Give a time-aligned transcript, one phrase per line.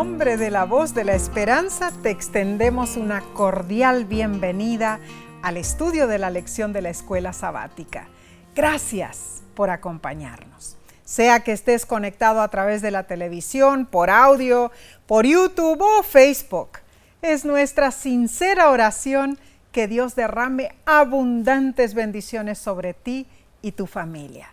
[0.00, 4.98] nombre de la voz de la esperanza te extendemos una cordial bienvenida
[5.42, 8.08] al estudio de la lección de la escuela sabática.
[8.54, 10.78] Gracias por acompañarnos.
[11.04, 14.72] Sea que estés conectado a través de la televisión, por audio,
[15.06, 16.78] por YouTube o Facebook,
[17.20, 19.38] es nuestra sincera oración
[19.70, 23.26] que Dios derrame abundantes bendiciones sobre ti
[23.60, 24.48] y tu familia.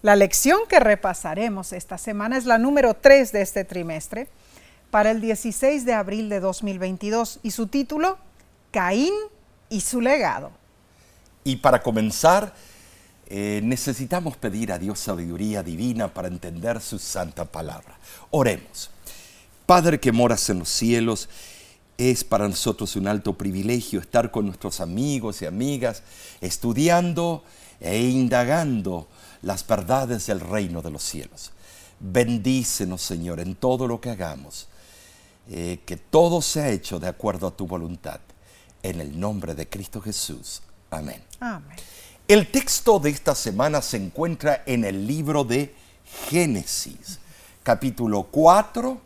[0.00, 4.28] La lección que repasaremos esta semana es la número 3 de este trimestre
[4.92, 8.18] para el 16 de abril de 2022 y su título,
[8.70, 9.14] Caín
[9.70, 10.50] y su legado.
[11.44, 12.52] Y para comenzar,
[13.26, 17.98] eh, necesitamos pedir a Dios sabiduría divina para entender su santa palabra.
[18.30, 18.90] Oremos.
[19.64, 21.30] Padre que moras en los cielos,
[21.96, 26.02] es para nosotros un alto privilegio estar con nuestros amigos y amigas,
[26.42, 27.44] estudiando
[27.80, 29.08] e indagando
[29.40, 31.50] las verdades del reino de los cielos.
[31.98, 34.68] Bendícenos, Señor, en todo lo que hagamos,
[35.50, 38.20] eh, que todo sea hecho de acuerdo a tu voluntad.
[38.82, 40.62] En el nombre de Cristo Jesús.
[40.90, 41.22] Amén.
[41.40, 41.76] Amén.
[42.28, 45.74] El texto de esta semana se encuentra en el libro de
[46.30, 47.18] Génesis,
[47.62, 49.00] capítulo 4,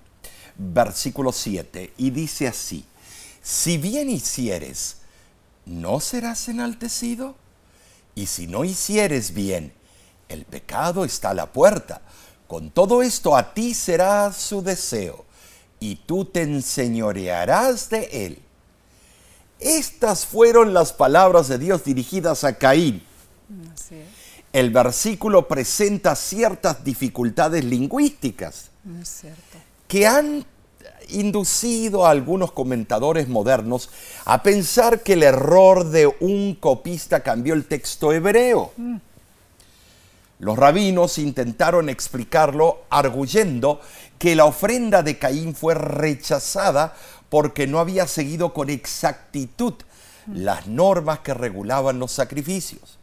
[0.57, 2.85] versículo 7, y dice así,
[3.43, 4.99] si bien hicieres,
[5.65, 7.37] ¿no serás enaltecido?
[8.15, 9.73] Y si no hicieres bien,
[10.29, 12.03] el pecado está a la puerta.
[12.47, 15.26] Con todo esto a ti será su deseo,
[15.81, 18.39] y tú te enseñorearás de él.
[19.59, 23.03] Estas fueron las palabras de Dios dirigidas a Caín.
[24.53, 28.71] El versículo presenta ciertas dificultades lingüísticas
[29.89, 30.45] que han
[31.09, 33.91] inducido a algunos comentadores modernos
[34.25, 38.73] a pensar que el error de un copista cambió el texto hebreo.
[38.77, 38.97] Mm.
[40.39, 43.81] Los rabinos intentaron explicarlo arguyendo
[44.19, 46.95] que la ofrenda de Caín fue rechazada
[47.31, 49.75] porque no había seguido con exactitud
[50.33, 52.99] las normas que regulaban los sacrificios.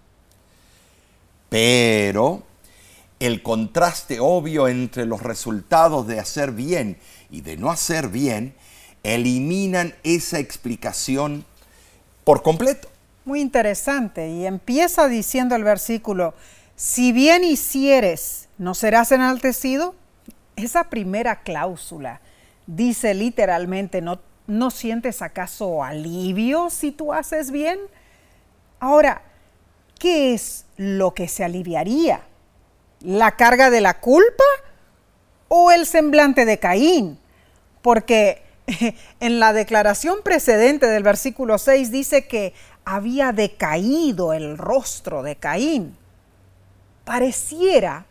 [1.49, 2.43] Pero
[3.19, 6.97] el contraste obvio entre los resultados de hacer bien
[7.31, 8.53] y de no hacer bien
[9.03, 11.45] eliminan esa explicación
[12.23, 12.89] por completo.
[13.25, 14.29] Muy interesante.
[14.29, 16.33] Y empieza diciendo el versículo,
[16.75, 19.95] si bien hicieres, ¿no serás enaltecido?
[20.55, 22.21] Esa primera cláusula
[22.65, 27.79] dice literalmente, ¿no, ¿no sientes acaso alivio si tú haces bien?
[28.79, 29.21] Ahora,
[29.99, 32.21] ¿qué es lo que se aliviaría?
[33.01, 34.43] ¿La carga de la culpa
[35.49, 37.19] o el semblante de Caín?
[37.81, 38.41] Porque
[39.19, 42.53] en la declaración precedente del versículo 6 dice que
[42.83, 45.97] había decaído el rostro de Caín
[47.05, 48.05] pareciera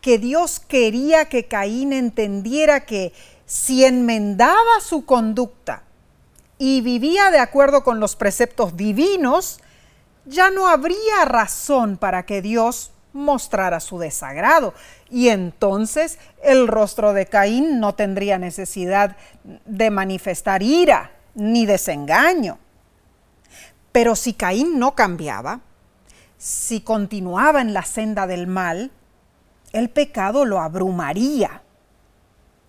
[0.00, 3.12] que Dios quería que Caín entendiera que
[3.46, 5.82] si enmendaba su conducta
[6.58, 9.60] y vivía de acuerdo con los preceptos divinos,
[10.24, 14.74] ya no habría razón para que Dios mostrara su desagrado.
[15.10, 19.16] Y entonces el rostro de Caín no tendría necesidad
[19.64, 22.58] de manifestar ira ni desengaño.
[23.92, 25.60] Pero si Caín no cambiaba,
[26.38, 28.90] si continuaba en la senda del mal,
[29.72, 31.62] el pecado lo abrumaría.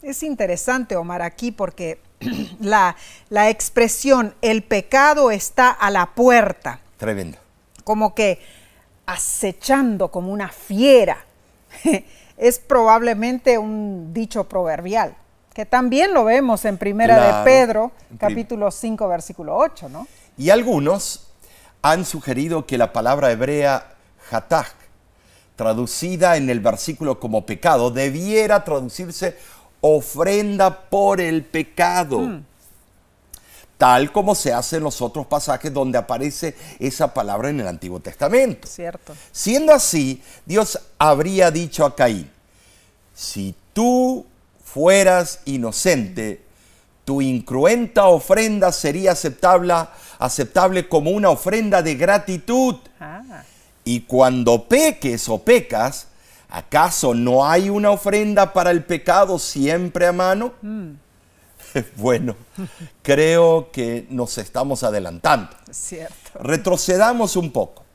[0.01, 2.01] Es interesante, Omar, aquí porque
[2.59, 2.95] la,
[3.29, 6.81] la expresión el pecado está a la puerta.
[6.97, 7.37] Tremendo.
[7.83, 8.39] Como que
[9.05, 11.25] acechando como una fiera.
[12.39, 15.15] es probablemente un dicho proverbial,
[15.53, 20.07] que también lo vemos en Primera de Pedro, capítulo 5, versículo 8, ¿no?
[20.37, 21.28] Y algunos
[21.81, 23.95] han sugerido que la palabra hebrea
[24.31, 24.73] hatach,
[25.55, 29.37] traducida en el versículo como pecado, debiera traducirse
[29.81, 32.19] ofrenda por el pecado.
[32.19, 32.45] Hmm.
[33.77, 38.01] Tal como se hace en los otros pasajes donde aparece esa palabra en el Antiguo
[38.01, 38.67] Testamento.
[38.67, 39.15] Cierto.
[39.31, 42.29] Siendo así, Dios habría dicho a Caín,
[43.13, 44.25] si tú
[44.65, 46.41] fueras inocente,
[47.09, 49.73] tu incruenta ofrenda sería aceptable,
[50.19, 52.75] aceptable como una ofrenda de gratitud.
[52.99, 53.41] Ah.
[53.83, 56.05] Y cuando peques o pecas,
[56.49, 60.53] ¿acaso no hay una ofrenda para el pecado siempre a mano?
[60.61, 60.91] Mm.
[61.95, 62.35] bueno,
[63.01, 65.49] creo que nos estamos adelantando.
[65.71, 66.43] Cierto.
[66.43, 67.85] Retrocedamos un poco.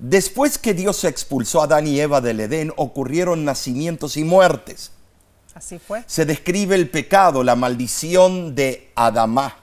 [0.00, 4.90] Después que Dios expulsó a Adán y Eva del Edén, ocurrieron nacimientos y muertes.
[5.58, 6.04] Así fue.
[6.06, 9.56] Se describe el pecado, la maldición de Adamá,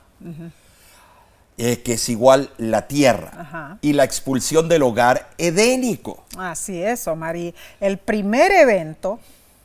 [1.58, 6.26] eh, que es igual la tierra, y la expulsión del hogar edénico.
[6.38, 7.38] Así es, Omar.
[7.38, 9.22] Y el primer evento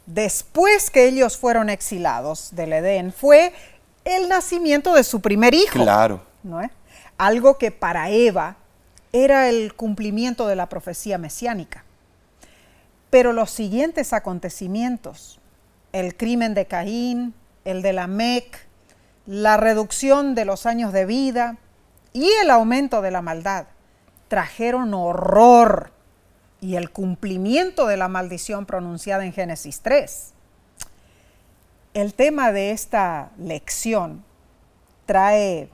[0.06, 3.52] después que ellos fueron exilados del Edén fue
[4.04, 5.82] el nacimiento de su primer hijo.
[5.82, 6.20] Claro.
[6.44, 6.70] ¿no es?
[7.18, 8.54] Algo que para Eva
[9.12, 11.84] era el cumplimiento de la profecía mesiánica.
[13.10, 15.39] Pero los siguientes acontecimientos,
[15.92, 17.34] el crimen de Caín,
[17.64, 18.66] el de Lamec,
[19.26, 21.56] la reducción de los años de vida
[22.12, 23.66] y el aumento de la maldad,
[24.28, 25.92] trajeron horror
[26.60, 30.32] y el cumplimiento de la maldición pronunciada en Génesis 3.
[31.94, 34.24] El tema de esta lección
[35.06, 35.70] trae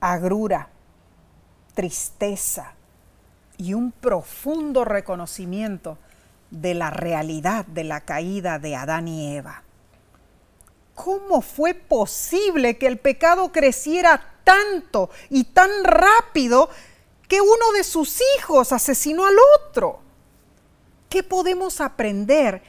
[0.00, 0.68] agrura,
[1.74, 2.72] tristeza
[3.58, 5.98] y un profundo reconocimiento
[6.50, 9.62] de la realidad de la caída de Adán y Eva.
[10.94, 16.68] ¿Cómo fue posible que el pecado creciera tanto y tan rápido
[17.28, 20.00] que uno de sus hijos asesinó al otro?
[21.08, 22.62] ¿Qué podemos aprender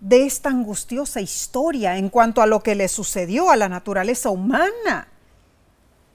[0.00, 5.08] de esta angustiosa historia en cuanto a lo que le sucedió a la naturaleza humana?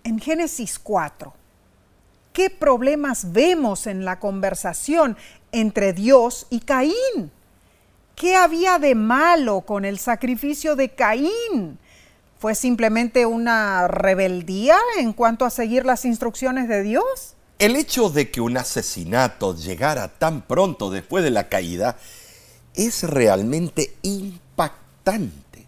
[0.04, 1.34] En Génesis 4,
[2.34, 5.18] ¿qué problemas vemos en la conversación
[5.56, 7.32] entre Dios y Caín?
[8.16, 11.80] ¿Qué había de malo con el sacrificio de Caín?
[12.38, 17.36] ¿Fue simplemente una rebeldía en cuanto a seguir las instrucciones de Dios?
[17.58, 21.98] El hecho de que un asesinato llegara tan pronto después de la caída
[22.74, 25.66] es realmente impactante.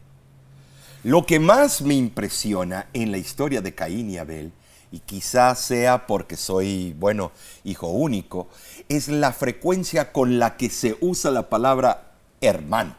[1.04, 4.52] Lo que más me impresiona en la historia de Caín y Abel,
[4.92, 7.32] y quizás sea porque soy, bueno,
[7.64, 8.48] hijo único,
[8.90, 12.12] es la frecuencia con la que se usa la palabra
[12.42, 12.96] hermano.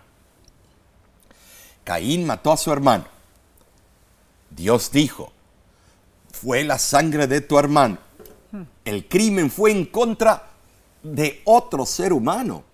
[1.85, 3.07] Caín mató a su hermano.
[4.51, 5.33] Dios dijo,
[6.31, 7.99] fue la sangre de tu hermano.
[8.85, 10.49] El crimen fue en contra
[11.03, 12.65] de otro ser humano,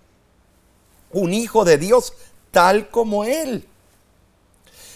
[1.11, 2.13] un hijo de Dios
[2.51, 3.67] tal como él.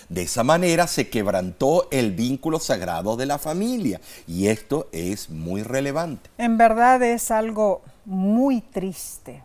[0.09, 5.63] De esa manera se quebrantó el vínculo sagrado de la familia y esto es muy
[5.63, 6.31] relevante.
[6.39, 9.43] En verdad es algo muy triste.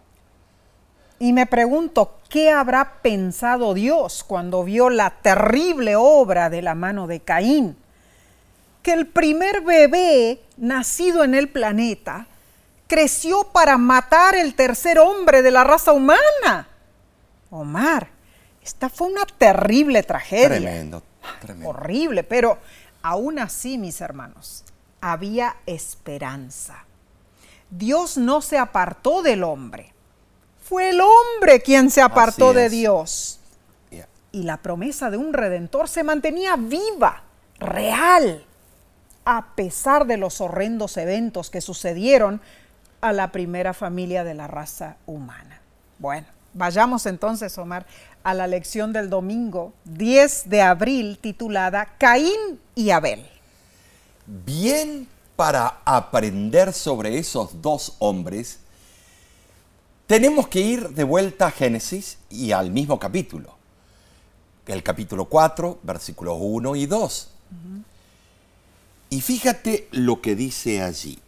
[1.19, 7.06] Y me pregunto, ¿qué habrá pensado Dios cuando vio la terrible obra de la mano
[7.06, 7.77] de Caín?
[8.81, 12.27] Que el primer bebé nacido en el planeta
[12.88, 16.68] creció para matar el tercer hombre de la raza humana.
[17.50, 18.09] Omar,
[18.63, 20.48] esta fue una terrible tragedia.
[20.48, 21.04] Tremendo,
[21.42, 21.69] tremendo.
[21.69, 22.57] Horrible, pero
[23.01, 24.63] aún así, mis hermanos,
[25.01, 26.86] había esperanza.
[27.77, 29.93] Dios no se apartó del hombre.
[30.61, 32.69] Fue el hombre quien se apartó de.
[32.69, 33.39] Dios.
[33.89, 34.07] Yeah.
[34.31, 37.23] Y la promesa de un redentor se mantenía viva,
[37.59, 38.45] real,
[39.25, 42.41] a pesar de los horrendos eventos que sucedieron
[43.01, 45.59] a la primera familia de la raza humana.
[45.99, 47.85] Bueno, vayamos entonces, Omar,
[48.23, 53.27] a la lección del domingo 10 de abril titulada Caín y Abel.
[54.25, 55.07] Bien
[55.44, 58.60] para aprender sobre esos dos hombres,
[60.07, 63.54] tenemos que ir de vuelta a Génesis y al mismo capítulo.
[64.66, 67.28] El capítulo 4, versículos 1 y 2.
[69.10, 71.19] Y fíjate lo que dice allí.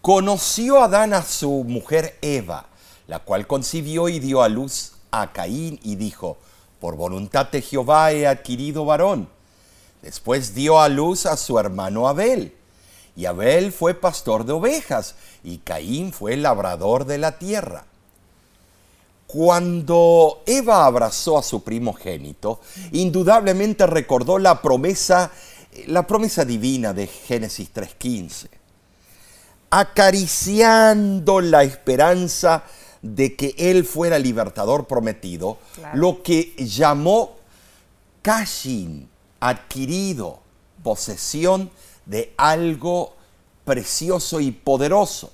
[0.00, 2.66] Conoció Adán a su mujer Eva,
[3.08, 6.38] la cual concibió y dio a luz a Caín y dijo,
[6.80, 9.28] por voluntad de Jehová he adquirido varón.
[10.02, 12.55] Después dio a luz a su hermano Abel.
[13.16, 17.84] Y Abel fue pastor de ovejas y Caín fue labrador de la tierra.
[19.26, 22.60] Cuando Eva abrazó a su primogénito,
[22.92, 25.30] indudablemente recordó la promesa,
[25.86, 28.48] la promesa divina de Génesis 3:15,
[29.70, 32.62] acariciando la esperanza
[33.02, 35.98] de que él fuera libertador prometido, Claro.
[35.98, 37.36] lo que llamó
[38.22, 39.08] Cashin,
[39.40, 40.40] adquirido,
[40.82, 41.70] posesión
[42.06, 43.14] de algo
[43.64, 45.32] precioso y poderoso.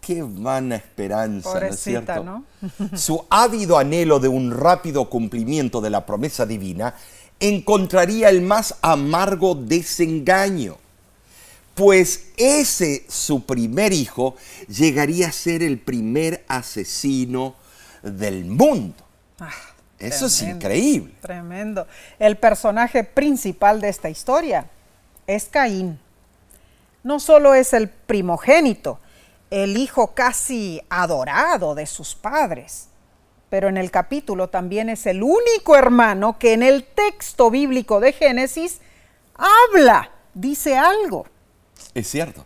[0.00, 2.22] Qué vana esperanza, ¿no es cierto?
[2.22, 2.44] ¿no?
[2.96, 6.94] Su ávido anhelo de un rápido cumplimiento de la promesa divina
[7.40, 10.76] encontraría el más amargo desengaño,
[11.74, 14.36] pues ese su primer hijo
[14.68, 17.56] llegaría a ser el primer asesino
[18.02, 18.94] del mundo.
[19.40, 19.50] Ah,
[19.98, 21.14] Eso es increíble.
[21.20, 21.88] Tremendo.
[22.20, 24.70] El personaje principal de esta historia
[25.26, 25.98] es Caín.
[27.02, 28.98] No solo es el primogénito,
[29.50, 32.88] el hijo casi adorado de sus padres,
[33.48, 38.12] pero en el capítulo también es el único hermano que en el texto bíblico de
[38.12, 38.80] Génesis
[39.34, 41.26] habla, dice algo.
[41.94, 42.44] Es cierto.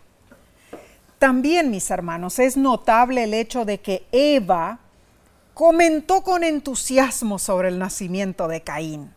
[1.17, 4.79] También, mis hermanos, es notable el hecho de que Eva
[5.53, 9.13] comentó con entusiasmo sobre el nacimiento de Caín.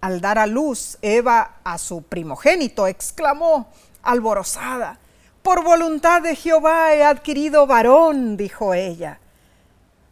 [0.00, 3.68] Al dar a luz Eva a su primogénito, exclamó,
[4.02, 4.98] alborozada,
[5.42, 9.18] por voluntad de Jehová he adquirido varón, dijo ella.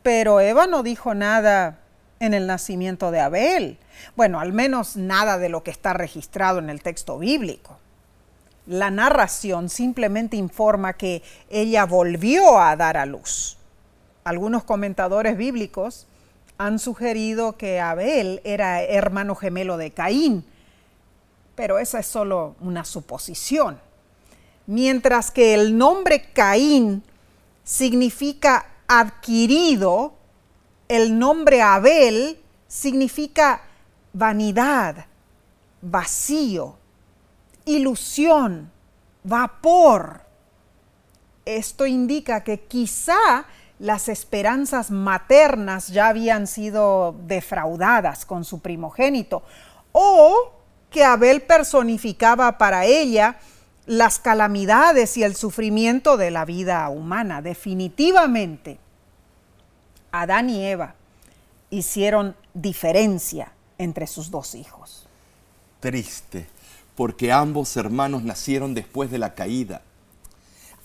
[0.03, 1.81] Pero Eva no dijo nada
[2.19, 3.79] en el nacimiento de Abel.
[4.17, 7.79] Bueno, al menos nada de lo que está registrado en el texto bíblico.
[8.67, 13.59] La narración simplemente informa que ella volvió a dar a luz.
[14.25, 16.07] Algunos comentadores bíblicos
[16.59, 20.45] han sugerido que Abel era hermano gemelo de Caín,
[21.55, 23.81] pero esa es solo una suposición.
[24.67, 27.03] Mientras que el nombre Caín
[27.65, 30.15] significa adquirido,
[30.89, 33.63] el nombre Abel significa
[34.13, 35.07] vanidad,
[35.81, 36.77] vacío,
[37.65, 38.71] ilusión,
[39.23, 40.23] vapor.
[41.45, 43.47] Esto indica que quizá
[43.79, 49.43] las esperanzas maternas ya habían sido defraudadas con su primogénito,
[49.93, 50.53] o
[50.91, 53.39] que Abel personificaba para ella
[53.87, 57.41] las calamidades y el sufrimiento de la vida humana.
[57.41, 58.79] Definitivamente,
[60.11, 60.95] Adán y Eva
[61.71, 65.07] hicieron diferencia entre sus dos hijos.
[65.81, 66.49] Triste,
[66.97, 69.83] porque ambos hermanos nacieron después de la caída.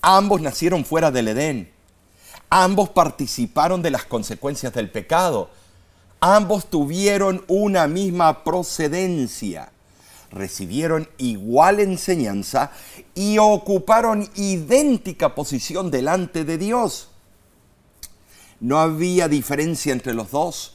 [0.00, 1.73] Ambos nacieron fuera del Edén
[2.50, 5.50] Ambos participaron de las consecuencias del pecado.
[6.20, 9.72] Ambos tuvieron una misma procedencia.
[10.30, 12.70] Recibieron igual enseñanza
[13.14, 17.08] y ocuparon idéntica posición delante de Dios.
[18.60, 20.74] No había diferencia entre los dos.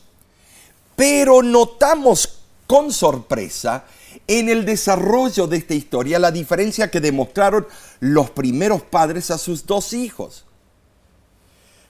[0.96, 3.86] Pero notamos con sorpresa
[4.28, 7.68] en el desarrollo de esta historia la diferencia que demostraron
[8.00, 10.46] los primeros padres a sus dos hijos.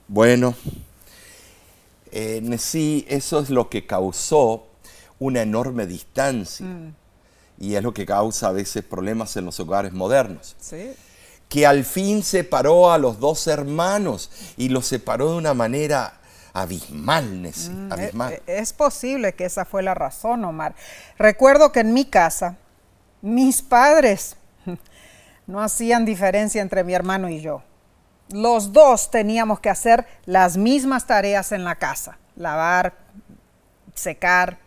[0.10, 0.56] Bueno,
[2.58, 4.66] sí, eso es lo que causó
[5.20, 6.66] una enorme distancia.
[6.66, 6.96] Mm.
[7.60, 10.56] Y es lo que causa a veces problemas en los hogares modernos.
[11.48, 16.20] Que al fin separó a los dos hermanos y los separó de una manera
[16.54, 18.34] abismal, Nessie, mm, abismal.
[18.34, 20.74] Es, es posible que esa fue la razón, Omar.
[21.20, 22.58] Recuerdo que en mi casa,
[23.22, 24.38] mis padres
[25.48, 27.62] no hacían diferencia entre mi hermano y yo
[28.29, 32.93] los dos teníamos que hacer las mismas tareas en la casa, lavar,
[33.95, 34.57] secar,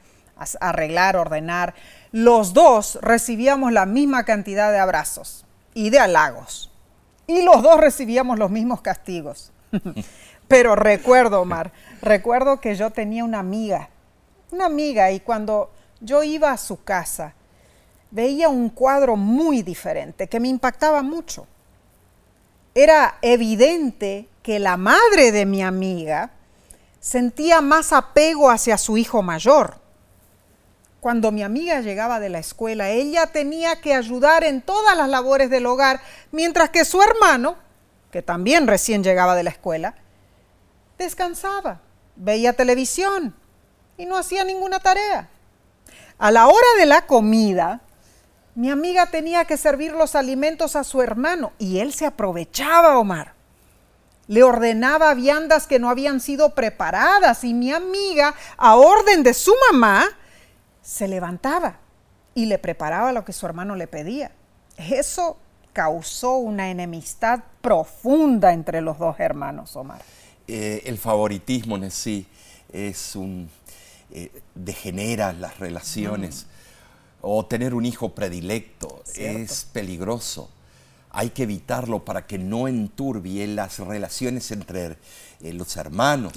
[0.61, 1.75] arreglar, ordenar.
[2.11, 6.71] Los dos recibíamos la misma cantidad de abrazos y de halagos.
[7.27, 9.53] Y los dos recibíamos los mismos castigos.
[10.49, 13.89] Pero recuerdo, Omar, recuerdo que yo tenía una amiga,
[14.51, 17.35] una amiga, y cuando yo iba a su casa,
[18.11, 21.47] veía un cuadro muy diferente que me impactaba mucho
[22.75, 26.31] era evidente que la madre de mi amiga
[27.01, 29.77] sentía más apego hacia su hijo mayor.
[31.01, 35.51] Cuando mi amiga llegaba de la escuela, ella tenía que ayudar en todas las labores
[35.51, 36.01] del hogar,
[36.31, 37.57] mientras que su hermano,
[38.13, 39.97] que también recién llegaba de la escuela,
[40.99, 41.81] descansaba,
[42.15, 43.35] veía televisión
[43.99, 45.29] y no hacía ninguna tarea.
[46.19, 47.81] A la hora de la comida,
[48.55, 53.35] mi amiga tenía que servir los alimentos a su hermano y él se aprovechaba, Omar.
[54.29, 59.53] Le ordenaba viandas que no habían sido preparadas y mi amiga, a orden de su
[59.71, 60.05] mamá,
[60.83, 61.79] se levantaba
[62.35, 64.33] y le preparaba lo que su hermano le pedía.
[64.77, 65.39] Eso
[65.73, 70.03] causó una enemistad profunda entre los dos hermanos, Omar.
[70.47, 72.27] Eh, el favoritismo en sí
[72.73, 73.49] es un...
[74.15, 76.47] Eh, degenera las relaciones
[77.23, 80.51] o tener un hijo predilecto es peligroso.
[81.11, 84.97] Hay que evitarlo para que no enturbie las relaciones entre
[85.41, 86.33] eh, los hermanos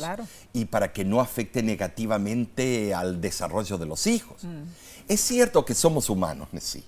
[0.53, 4.43] y para que no afecte negativamente al desarrollo de los hijos.
[4.43, 4.63] Mm.
[5.07, 6.83] Es cierto que somos humanos, sí.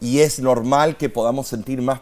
[0.00, 2.00] Y es normal que podamos sentir más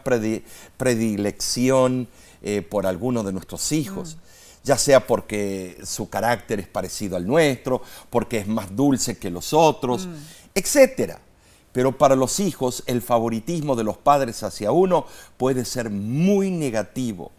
[0.77, 2.07] predilección
[2.41, 4.15] eh, por alguno de nuestros hijos.
[4.15, 4.19] Mm.
[4.65, 9.53] ya sea porque su carácter es parecido al nuestro, porque es más dulce que los
[9.53, 10.13] otros, mm
[10.55, 11.19] etcétera.
[11.73, 17.31] Pero para los hijos el favoritismo de los padres hacia uno puede ser muy negativo.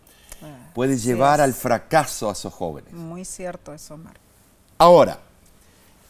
[0.42, 2.92] Ah, puede llevar al fracaso a esos jóvenes.
[2.92, 4.18] Muy cierto eso, Omar.
[4.76, 5.20] Ahora,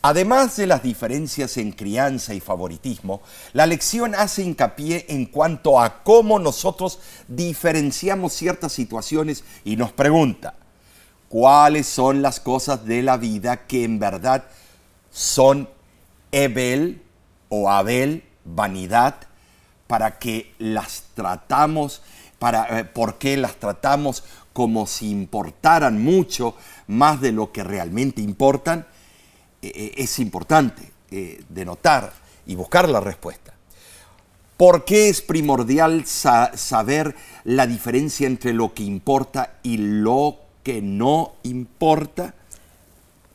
[0.03, 3.23] además de las diferencias en crianza y favoritismo,
[3.53, 6.99] la lección hace hincapié en cuanto a cómo nosotros
[7.29, 10.55] diferenciamos ciertas situaciones y nos pregunta,
[11.29, 14.47] ¿cuáles son las cosas de la vida que en verdad
[15.13, 15.69] son
[16.33, 17.03] Ebel
[17.49, 19.17] o Abel, vanidad,
[19.87, 22.03] para que las tratamos,
[22.39, 24.25] para, eh, por qué las tratamos
[24.57, 26.55] como si importaran mucho
[26.87, 28.87] más de lo que realmente importan,
[29.61, 32.13] eh, eh, es importante eh, denotar
[32.47, 33.53] y buscar la respuesta.
[34.57, 37.15] ¿Por qué es primordial saber
[37.45, 42.35] la diferencia entre lo que importa y lo que no importa?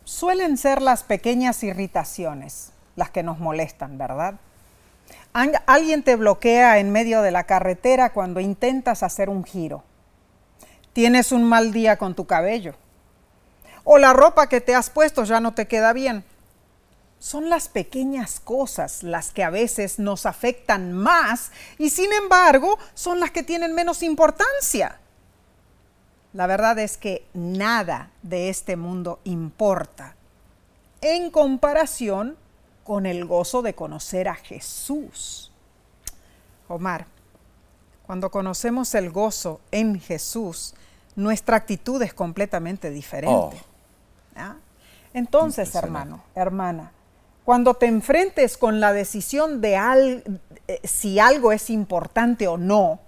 [0.04, 4.36] Suelen ser las pequeñas irritaciones las que nos molestan, ¿verdad?
[5.34, 9.84] Alguien te bloquea en medio de la carretera cuando intentas hacer un giro.
[10.94, 12.76] Tienes un mal día con tu cabello.
[13.84, 16.24] O la ropa que te has puesto ya no te queda bien.
[17.20, 23.20] Son las pequeñas cosas las que a veces nos afectan más y sin embargo son
[23.20, 25.00] las que tienen menos importancia.
[26.34, 30.16] La verdad es que nada de este mundo importa
[31.02, 32.38] en comparación
[32.92, 35.50] con el gozo de conocer a Jesús.
[36.68, 37.06] Omar,
[38.06, 40.74] cuando conocemos el gozo en Jesús,
[41.16, 43.32] nuestra actitud es completamente diferente.
[44.36, 44.56] Oh.
[45.14, 46.92] Entonces, hermano, hermana,
[47.46, 49.78] cuando te enfrentes con la decisión de
[50.68, 53.00] eh, si algo es importante o no,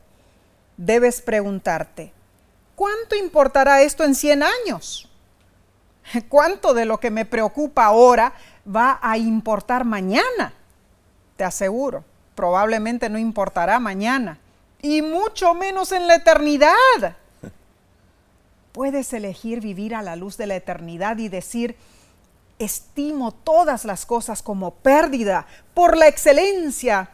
[0.77, 2.13] debes preguntarte,
[2.77, 5.09] ¿cuánto importará esto en 100 años?
[6.29, 8.33] ¿Cuánto de lo que me preocupa ahora
[8.67, 10.53] va a importar mañana?
[11.37, 12.03] Te aseguro,
[12.35, 14.39] probablemente no importará mañana,
[14.81, 17.17] y mucho menos en la eternidad.
[18.71, 21.75] Puedes elegir vivir a la luz de la eternidad y decir,
[22.59, 27.09] estimo todas las cosas como pérdida por la excelencia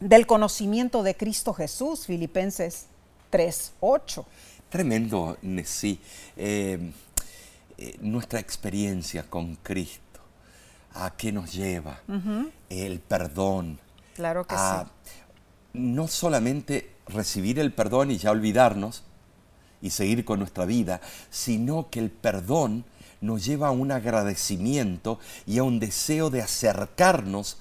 [0.00, 2.86] del conocimiento de Cristo Jesús, Filipenses
[3.30, 4.24] 3:8.
[4.68, 5.98] Tremendo, sí.
[6.36, 6.92] Eh,
[7.78, 10.00] eh, nuestra experiencia con Cristo,
[10.98, 12.00] a qué nos lleva,
[12.68, 13.78] el perdón.
[14.14, 15.10] Claro que sí.
[15.74, 19.04] No solamente recibir el perdón y ya olvidarnos
[19.80, 21.00] y seguir con nuestra vida,
[21.30, 22.84] sino que el perdón
[23.20, 27.58] nos lleva a un agradecimiento y a un deseo de acercarnos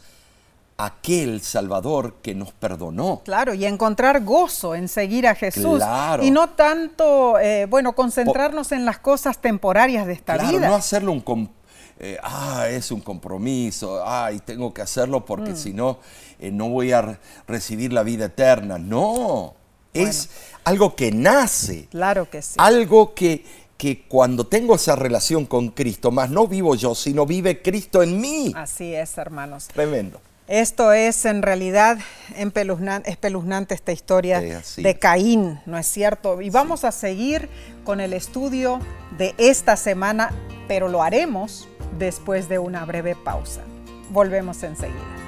[0.77, 3.21] a aquel Salvador que nos perdonó.
[3.25, 5.81] Claro, y encontrar gozo en seguir a Jesús.
[6.21, 10.67] Y no tanto, eh, bueno, concentrarnos en las cosas temporarias de esta claro, vida.
[10.67, 11.49] No hacerlo un,
[11.99, 15.57] eh, ah, es un compromiso, ay, tengo que hacerlo porque mm.
[15.57, 15.99] si no,
[16.39, 18.77] eh, no voy a recibir la vida eterna.
[18.77, 19.55] No,
[19.93, 20.29] es
[20.63, 21.87] algo que nace.
[21.89, 22.55] Claro que sí.
[22.57, 23.43] Algo que,
[23.77, 28.21] que cuando tengo esa relación con Cristo, más no vivo yo, sino vive Cristo en
[28.21, 28.53] mí.
[28.55, 29.67] Así es, hermanos.
[29.67, 30.21] Tremendo.
[30.47, 31.97] Esto es en realidad
[32.35, 36.41] espeluznante esta historia de Caín, ¿no es cierto?
[36.41, 37.49] Y vamos a seguir
[37.83, 38.79] con el estudio
[39.17, 40.31] de esta semana,
[40.69, 43.63] pero lo haremos después de una breve pausa.
[44.09, 45.27] Volvemos enseguida.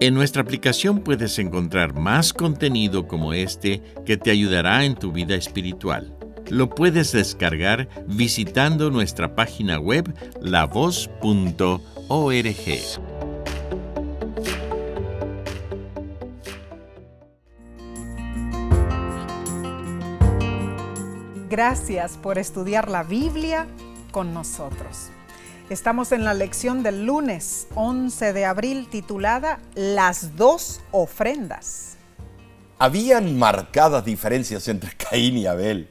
[0.00, 5.34] En nuestra aplicación puedes encontrar más contenido como este que te ayudará en tu vida
[5.34, 6.14] espiritual.
[6.50, 11.10] Lo puedes descargar visitando nuestra página web lavoz.org.
[21.56, 23.68] Gracias por estudiar la Biblia
[24.10, 25.10] con nosotros.
[25.70, 31.96] Estamos en la lección del lunes 11 de abril titulada Las dos ofrendas.
[32.76, 35.88] Habían marcadas diferencias entre Caín y Abel,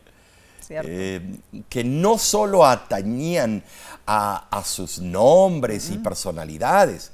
[0.67, 1.21] eh,
[1.69, 3.63] que no solo atañían
[4.05, 7.12] a, sus nombres y personalidades.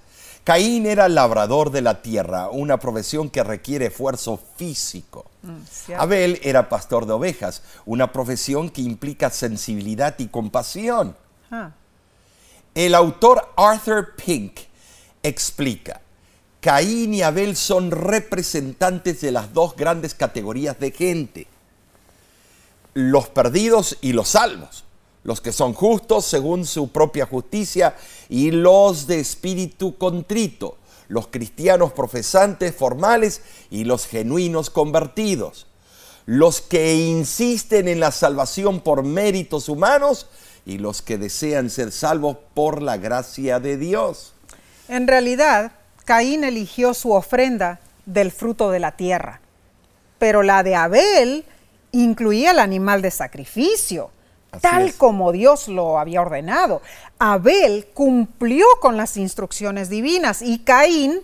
[0.50, 5.30] Caín era labrador de la tierra, una profesión que requiere esfuerzo físico.
[5.44, 11.16] Mm, Abel era pastor de ovejas, una profesión que implica sensibilidad y compasión.
[11.52, 11.70] Ah.
[12.74, 14.62] El autor Arthur Pink
[15.22, 16.02] explica,
[16.62, 21.46] Caín y Abel son representantes de las dos grandes categorías de gente,
[22.96, 24.84] los perdidos y los salvos,
[25.30, 27.96] los que son justos según su propia justicia
[28.30, 35.68] y los de espíritu contrito, los cristianos profesantes formales y los genuinos convertidos,
[36.26, 40.26] los que insisten en la salvación por méritos humanos
[40.66, 44.34] y los que desean ser salvos por la gracia de Dios.
[44.88, 45.74] En realidad,
[46.06, 49.42] Caín eligió su ofrenda del fruto de la tierra,
[50.18, 51.46] pero la de Abel
[51.92, 54.10] incluía el animal de sacrificio,
[54.62, 56.82] tal como Dios lo había ordenado.
[57.20, 61.22] Abel cumplió con las instrucciones divinas y Caín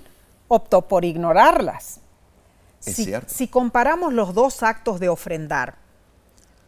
[0.47, 1.99] optó por ignorarlas.
[2.79, 5.75] si comparamos los dos actos de ofrendar,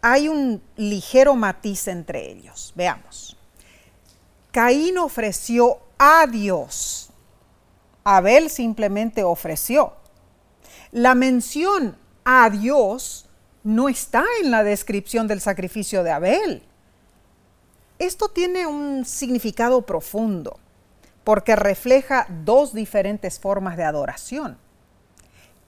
[0.01, 2.73] hay un ligero matiz entre ellos.
[2.75, 3.37] Veamos.
[4.51, 7.09] Caín ofreció a Dios.
[8.03, 9.93] Abel simplemente ofreció.
[10.91, 13.26] La mención a Dios
[13.63, 16.63] no está en la descripción del sacrificio de Abel.
[17.99, 20.59] Esto tiene un significado profundo
[21.23, 24.57] porque refleja dos diferentes formas de adoración.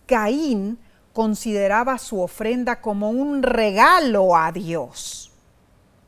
[0.06, 0.80] Caín
[1.12, 5.32] consideraba su ofrenda como un regalo a Dios.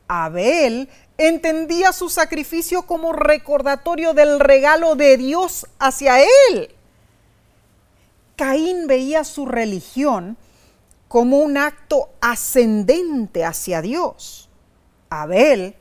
[0.08, 6.74] Abel entendía su sacrificio como recordatorio del regalo de Dios hacia él.
[8.36, 10.36] Caín veía su religión
[11.12, 14.48] como un acto ascendente hacia Dios.
[15.10, 15.74] Abel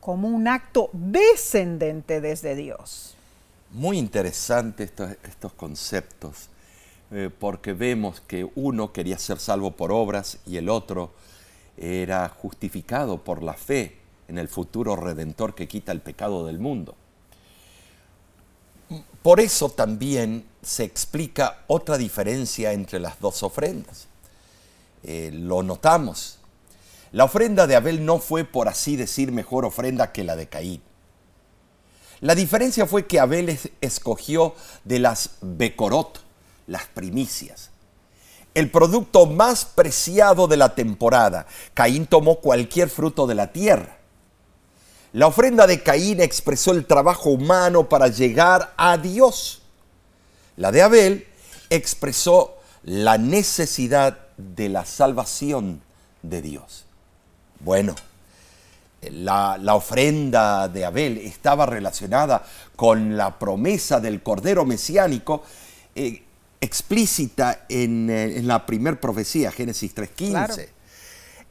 [0.00, 3.14] como un acto descendente desde Dios.
[3.70, 6.48] Muy interesante estos, estos conceptos,
[7.12, 11.12] eh, porque vemos que uno quería ser salvo por obras y el otro
[11.76, 16.96] era justificado por la fe en el futuro redentor que quita el pecado del mundo.
[19.22, 24.08] Por eso también se explica otra diferencia entre las dos ofrendas.
[25.04, 26.38] Eh, lo notamos.
[27.12, 30.82] La ofrenda de Abel no fue, por así decir, mejor ofrenda que la de Caín.
[32.20, 36.24] La diferencia fue que Abel escogió de las Becorot,
[36.66, 37.70] las primicias,
[38.54, 41.46] el producto más preciado de la temporada.
[41.74, 43.98] Caín tomó cualquier fruto de la tierra.
[45.12, 49.62] La ofrenda de Caín expresó el trabajo humano para llegar a Dios.
[50.56, 51.28] La de Abel
[51.68, 55.80] expresó la necesidad de la salvación
[56.22, 56.84] de Dios.
[57.60, 57.94] Bueno,
[59.10, 62.44] la, ofrenda de Abel estaba relacionada
[62.76, 65.42] con la promesa del Cordero Mesiánico
[65.94, 66.22] eh,
[66.60, 70.68] explícita en, eh, la primer profecía, Génesis 3.15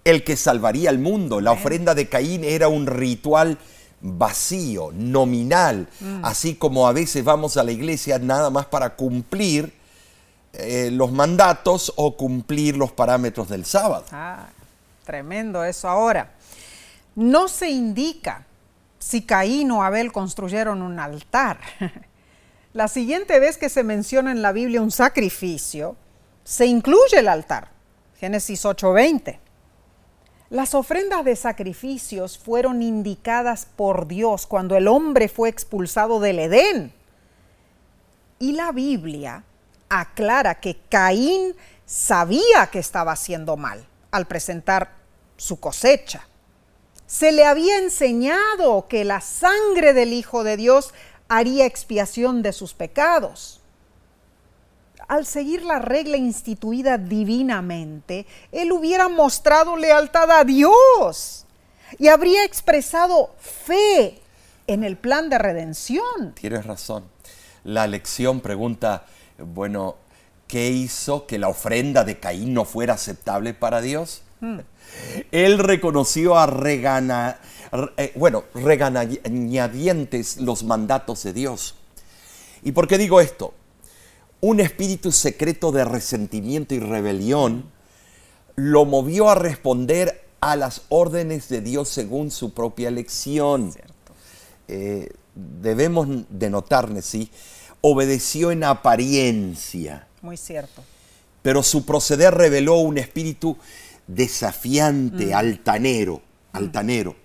[0.03, 1.41] el que salvaría al mundo.
[1.41, 3.57] La ofrenda de Caín era un ritual
[4.01, 6.25] vacío, nominal, mm.
[6.25, 9.71] así como a veces vamos a la iglesia nada más para cumplir
[10.53, 14.05] eh, los mandatos o cumplir los parámetros del sábado.
[14.11, 14.47] Ah,
[15.03, 15.89] tremendo eso.
[15.89, 16.31] Ahora,
[17.15, 18.45] no se indica
[18.99, 21.59] si Caín o Abel construyeron un altar.
[22.73, 25.95] la siguiente vez que se menciona en la Biblia un sacrificio,
[26.43, 27.69] se incluye el altar.
[28.19, 29.39] Génesis 8:20.
[30.51, 36.93] Las ofrendas de sacrificios fueron indicadas por Dios cuando el hombre fue expulsado del Edén.
[38.37, 39.43] Y la Biblia
[39.99, 44.91] aclara que Caín sabía que estaba haciendo mal al presentar
[45.37, 46.27] su cosecha.
[47.05, 50.93] Se le había enseñado que la sangre del Hijo de Dios
[51.27, 53.63] haría expiación de sus pecados
[55.07, 61.45] al seguir la regla instituida divinamente, él hubiera mostrado lealtad a Dios
[61.99, 64.19] y habría expresado fe
[64.67, 66.33] en el plan de redención.
[66.35, 67.05] Tienes razón.
[67.63, 69.05] La lección pregunta,
[69.37, 69.95] bueno,
[70.47, 74.23] ¿qué hizo que la ofrenda de Caín no fuera aceptable para Dios?
[74.41, 74.59] Hmm.
[75.31, 77.39] Él reconoció a regana,
[77.97, 81.75] eh, bueno, regañadientes los mandatos de Dios.
[82.63, 83.53] ¿Y por qué digo esto?
[84.43, 87.63] un espíritu secreto de resentimiento y rebelión
[88.57, 93.73] lo movió a responder a las órdenes de Dios según su propia elección.
[94.67, 97.31] Eh, debemos de notar, ¿sí?
[97.85, 100.07] Obedeció en apariencia.
[100.21, 100.83] Muy cierto.
[101.41, 103.57] Pero su proceder reveló un espíritu
[104.07, 105.33] desafiante, mm.
[105.35, 106.57] altanero, mm.
[106.57, 107.15] altanero.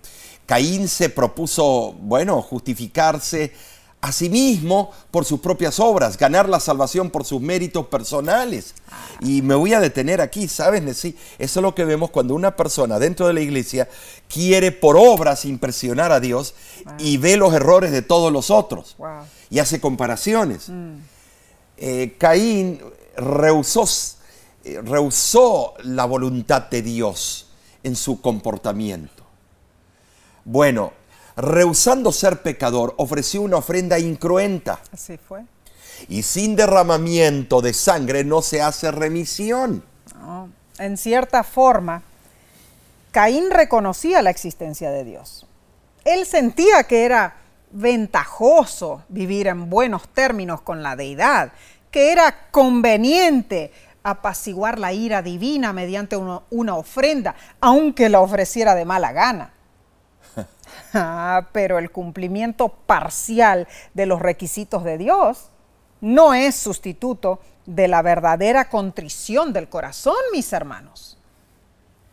[0.45, 3.53] Caín se propuso, bueno, justificarse
[4.01, 8.73] a sí mismo por sus propias obras, ganar la salvación por sus méritos personales.
[9.19, 10.97] Y me voy a detener aquí, ¿sabes?
[10.97, 13.89] Sí, eso es lo que vemos cuando una persona dentro de la iglesia
[14.29, 16.55] quiere por obras impresionar a Dios
[16.97, 18.95] y ve los errores de todos los otros
[19.49, 20.69] y hace comparaciones.
[20.69, 20.95] Mm.
[21.77, 22.81] Eh, Caín
[23.17, 23.85] rehusó,
[24.63, 27.47] eh, rehusó la voluntad de Dios
[27.83, 29.23] en su comportamiento.
[30.45, 30.93] Bueno,
[31.41, 34.79] rehusando ser pecador, ofreció una ofrenda incruenta.
[34.91, 35.43] Así fue.
[36.07, 39.83] Y sin derramamiento de sangre no se hace remisión.
[40.77, 42.01] En cierta forma,
[43.11, 45.45] Caín reconocía la existencia de Dios.
[46.05, 47.35] Él sentía que era
[47.71, 51.51] ventajoso vivir en buenos términos con la deidad,
[51.91, 53.73] que era conveniente
[54.03, 59.51] apaciguar la ira divina mediante una ofrenda, aunque la ofreciera de mala gana.
[60.93, 65.49] Ah, pero el cumplimiento parcial de los requisitos de Dios
[66.01, 71.17] no es sustituto de la verdadera contrición del corazón, mis hermanos.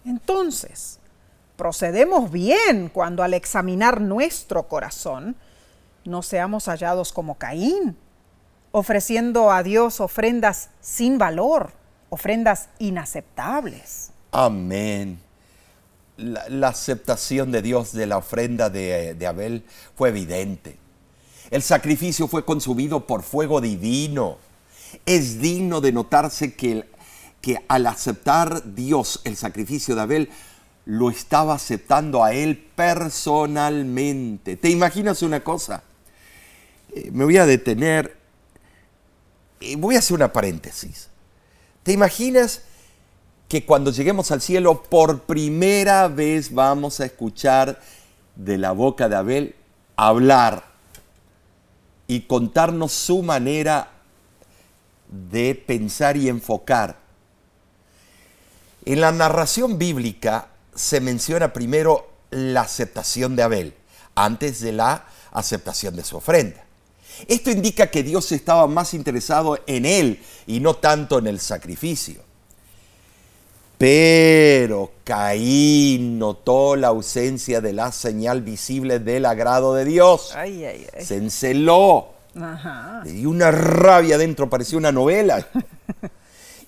[0.05, 0.99] Entonces,
[1.57, 5.37] procedemos bien cuando al examinar nuestro corazón
[6.05, 7.97] no seamos hallados como Caín,
[8.71, 11.73] ofreciendo a Dios ofrendas sin valor,
[12.11, 14.12] ofrendas inaceptables.
[14.31, 15.26] Amén.
[16.17, 20.79] La, aceptación de Dios de la ofrenda de, Abel fue evidente.
[21.51, 24.39] El sacrificio fue consumido por fuego divino.
[25.05, 26.89] Es digno de notarse que,
[27.41, 30.31] que al aceptar Dios el sacrificio de Abel,
[30.87, 34.57] lo estaba aceptando a él personalmente.
[34.57, 35.83] ¿Te imaginas una cosa?
[36.95, 38.17] Eh, me voy a detener.
[39.61, 41.09] y voy a hacer una paréntesis.
[41.83, 42.63] ¿Te imaginas
[43.49, 47.81] que cuando lleguemos al cielo por primera vez vamos a escuchar
[48.35, 49.55] de la boca de Abel
[49.97, 50.65] hablar
[52.09, 53.91] y contarnos su manera
[55.09, 56.97] de pensar y enfocar?
[58.85, 63.75] En la narración bíblica se menciona primero la aceptación de Abel,
[64.15, 66.65] antes de la aceptación de su ofrenda.
[67.29, 72.26] Esto indica que Dios estaba más interesado en él y no tanto en el sacrificio.
[73.79, 80.33] Pero Caín notó la ausencia de la señal visible del agrado de Dios.
[80.35, 81.05] Ay, ay, ay.
[81.05, 82.09] Se enceló.
[82.35, 83.03] Ajá.
[83.05, 85.47] Le dio una rabia dentro, parecía una novela.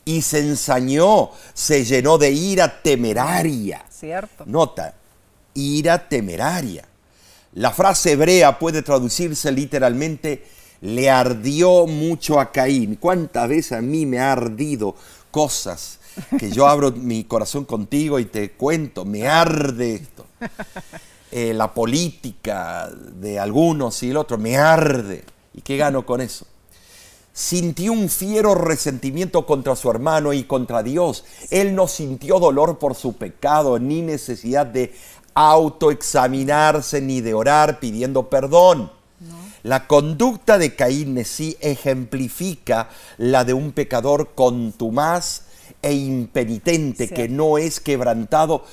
[0.05, 3.85] y se ensañó, se llenó de ira temeraria.
[3.91, 4.45] Cierto.
[4.47, 4.95] Nota,
[5.55, 6.85] ira temeraria.
[7.55, 10.47] La frase hebrea puede traducirse literalmente,
[10.83, 12.97] le ardió mucho a Caín.
[12.97, 14.95] ¿Cuántas veces a mí me ha ardido
[15.31, 15.98] cosas
[16.39, 20.27] que yo abro mi corazón contigo y te cuento, me arde esto?
[21.31, 25.25] Eh, la política de algunos y el otro, me arde.
[25.53, 26.47] ¿Y qué gano con eso?
[27.35, 31.25] Sintió un fiero resentimiento contra su hermano y contra Dios.
[31.51, 34.95] Él no sintió dolor por su pecado ni necesidad de
[35.35, 38.91] autoexaminarse ni de orar pidiendo perdón.
[39.63, 45.43] La conducta de Caín sí ejemplifica la de un pecador contumaz
[45.83, 47.15] e impenitente Sí.
[47.15, 48.65] que no es quebrantado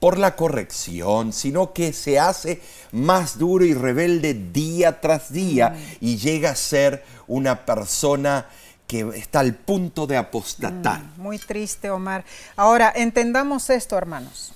[0.00, 2.60] por la corrección, sino que se hace
[2.92, 8.46] más duro y rebelde día tras día y llega a ser una persona
[8.88, 11.02] que está al punto de apostatar.
[11.16, 12.24] Muy triste, Omar.
[12.56, 14.52] Ahora, entendamos esto, hermanos.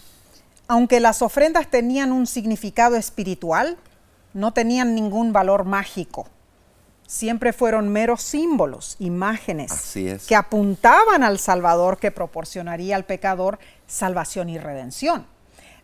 [0.66, 3.76] Aunque las ofrendas tenían un significado espiritual,
[4.32, 6.26] no tenían ningún valor mágico.
[7.06, 10.26] Siempre fueron meros símbolos, imágenes, es.
[10.26, 15.26] que apuntaban al Salvador que proporcionaría al pecador salvación y redención.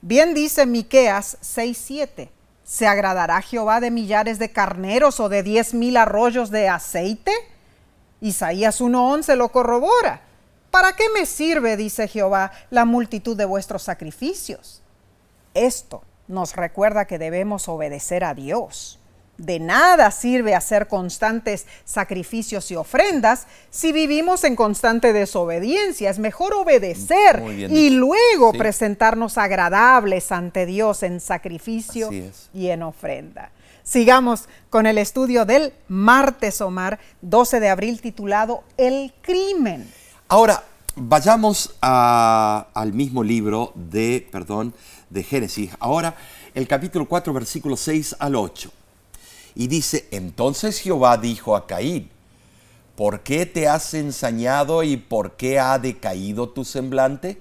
[0.01, 2.31] Bien dice Miqueas 6:7,
[2.65, 7.33] ¿se agradará Jehová de millares de carneros o de diez mil arroyos de aceite?
[8.23, 10.23] Isaías 1:11 lo corrobora.
[10.71, 14.83] ¿Para qué me sirve, dice Jehová, la multitud de vuestros sacrificios?
[15.53, 19.00] Esto nos recuerda que debemos obedecer a Dios.
[19.41, 26.11] De nada sirve hacer constantes sacrificios y ofrendas si vivimos en constante desobediencia.
[26.11, 28.59] Es mejor obedecer y luego Sí.
[28.59, 32.11] presentarnos agradables ante Dios en sacrificio
[32.53, 33.51] y en ofrenda.
[33.83, 39.91] Sigamos con el estudio del martes, Omar, 12 de abril, titulado El crimen.
[40.29, 40.63] Ahora,
[40.97, 44.75] vayamos a- al mismo libro de, perdón,
[45.09, 45.71] de Génesis.
[45.81, 46.15] Ahora,
[46.55, 48.71] el capítulo 4, versículo 6 al 8.
[49.55, 52.11] Y dice, entonces Jehová dijo a Caín,
[52.97, 57.41] ¿por qué te has ensañado y por qué ha decaído tu semblante?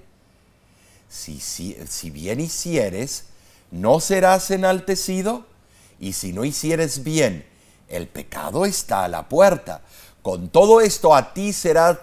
[1.08, 3.24] Si, si, bien hicieres,
[3.70, 5.44] ¿no serás enaltecido?
[5.98, 7.44] Y si no hicieres bien,
[7.88, 9.82] el pecado está a la puerta.
[10.22, 12.00] Con todo esto a ti será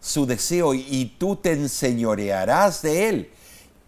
[0.00, 3.30] su deseo y tú te enseñorearás de él.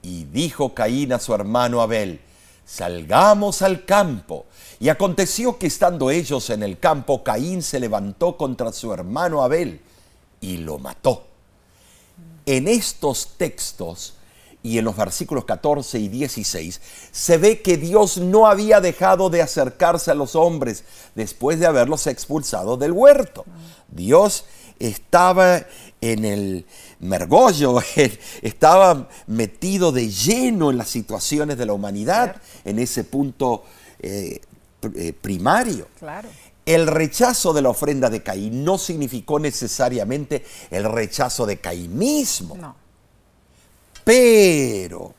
[0.02, 2.20] Y dijo Caín a su hermano Abel,
[2.64, 4.46] salgamos al campo.
[4.84, 9.80] Y aconteció que estando ellos en el campo, Caín se levantó contra su hermano Abel
[10.42, 11.24] y lo mató.
[12.44, 14.12] En estos textos
[14.62, 19.40] y en los versículos 14 y 16 se ve que Dios no había dejado de
[19.40, 23.46] acercarse a los hombres después de haberlos expulsado del huerto.
[23.88, 24.44] Dios
[24.78, 25.64] estaba
[26.02, 26.66] en el
[27.00, 27.78] mergollo,
[28.42, 33.64] estaba metido de lleno en las situaciones de la humanidad, en ese punto
[34.00, 34.42] eh,
[35.20, 35.88] primario.
[35.98, 36.28] Claro.
[36.66, 42.56] El rechazo de la ofrenda de Caín no significó necesariamente el rechazo de Caín mismo,
[42.56, 42.74] No.
[44.02, 45.14] pero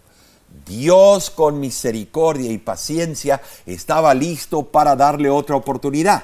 [0.66, 6.24] Dios con misericordia y paciencia estaba listo para darle otra oportunidad.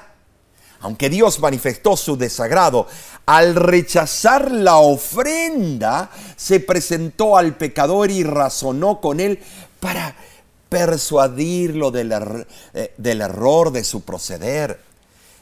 [0.80, 2.88] Aunque Dios manifestó su desagrado,
[3.28, 9.40] al rechazar la ofrenda, se presentó al pecador y razonó con él
[9.80, 10.16] para
[10.72, 14.80] persuadirlo del, er- eh, del error de su proceder.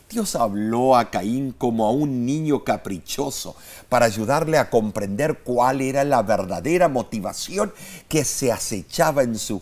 [0.09, 3.55] Dios habló a Caín como a un niño caprichoso
[3.89, 7.71] para ayudarle a comprender cuál era la verdadera motivación
[8.07, 9.61] que se acechaba en su,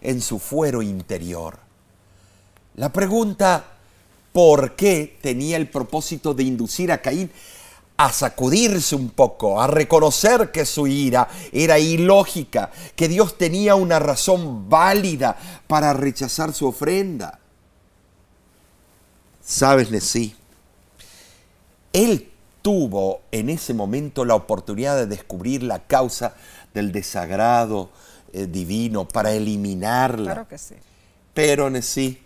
[0.00, 1.58] en su fuero interior.
[2.74, 3.66] La pregunta
[4.32, 7.30] ¿por qué tenía el propósito de inducir a Caín
[7.96, 13.98] a sacudirse un poco, a reconocer que su ira era ilógica, que Dios tenía una
[13.98, 17.38] razón válida para rechazar su ofrenda.
[19.40, 20.34] Sabes, sí,
[21.92, 22.30] él
[22.62, 26.34] tuvo en ese momento la oportunidad de descubrir la causa
[26.72, 27.90] del desagrado
[28.32, 30.32] eh, divino para eliminarla.
[30.32, 30.74] Claro que sí.
[31.34, 32.23] Pero sí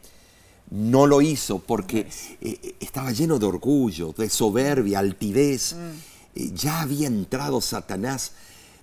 [0.71, 2.07] no lo hizo porque eh,
[2.41, 5.75] eh, estaba lleno de orgullo, de soberbia, altivez.
[5.75, 6.55] Mm.
[6.55, 8.33] ya había entrado Satanás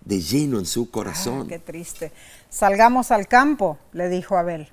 [0.03, 1.43] de lleno en su corazón.
[1.45, 2.11] Ah, qué triste.
[2.49, 4.69] Salgamos al campo, le dijo Abel.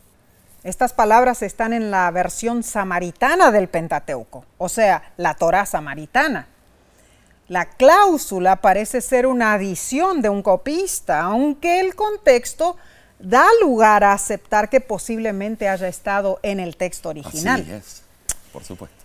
[0.62, 6.46] Estas palabras están en la versión samaritana del Pentateuco, o sea, la Torah samaritana.
[7.48, 12.76] La cláusula parece ser una adición de un copista, aunque el contexto
[13.22, 17.60] da lugar a aceptar que posiblemente haya estado en el texto original.
[17.62, 18.02] Así es,
[18.52, 18.96] por supuesto.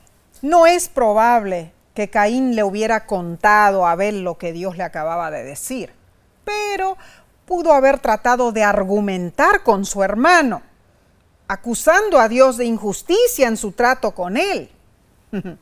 [0.42, 5.32] No es probable que Caín le hubiera contado a Abel lo que Dios le acababa
[5.32, 5.92] de decir,
[6.44, 6.98] pero
[7.46, 10.62] pudo haber tratado de argumentar con su hermano
[11.48, 14.70] acusando a Dios de injusticia en su trato con él.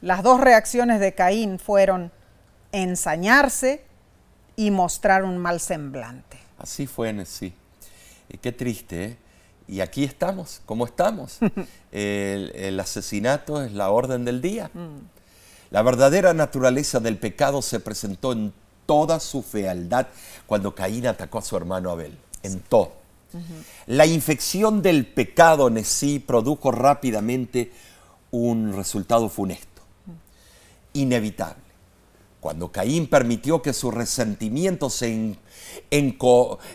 [0.00, 2.10] Las dos reacciones de Caín fueron
[2.72, 3.84] ensañarse
[4.56, 6.38] y mostrar un mal semblante.
[6.58, 7.54] Así fue en sí.
[8.40, 9.16] Qué triste, ¿eh?
[9.68, 11.38] Y aquí estamos, ¿cómo estamos?
[11.92, 14.70] el, asesinato es la orden del día.
[14.74, 14.98] Mm.
[15.70, 18.52] La verdadera naturaleza del pecado se presentó en
[18.86, 20.08] toda su fealdad
[20.46, 22.92] cuando Caín atacó a su hermano Abel, en todo.
[23.86, 27.72] La infección del pecado en sí produjo rápidamente
[28.30, 29.80] un resultado funesto,
[30.92, 31.71] inevitable.
[32.42, 35.36] Cuando Caín permitió que su resentimiento se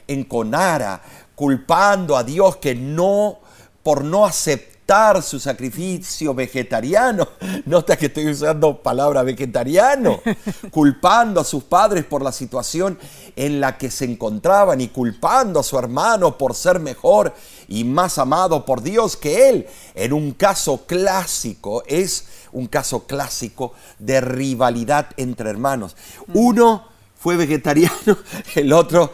[0.07, 1.01] enconara,
[1.35, 3.39] culpando a Dios que no,
[3.83, 4.76] por no aceptar
[5.21, 7.27] su sacrificio vegetariano.
[7.65, 10.21] Nota que estoy usando palabra vegetariano,
[10.71, 12.97] culpando a sus padres por la situación
[13.35, 17.33] en la que se encontraban y culpando a su hermano por ser mejor
[17.67, 19.67] y más amado por Dios que él.
[19.93, 25.97] En un caso clásico, es un caso clásico de rivalidad entre hermanos.
[26.33, 26.87] Uno
[27.19, 28.17] fue vegetariano,
[28.55, 29.11] el otro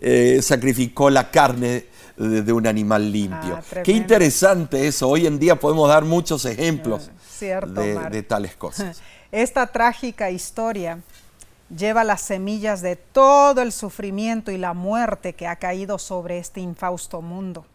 [0.00, 3.58] eh, sacrificó la carne de, un animal limpio.
[3.58, 5.08] Ah, Qué interesante eso.
[5.08, 9.02] Hoy en día podemos dar muchos ejemplos de, de tales cosas.
[9.32, 11.00] Esta trágica historia
[11.74, 16.60] lleva las semillas de todo el sufrimiento y la muerte que ha caído sobre este
[16.60, 17.66] infausto mundo.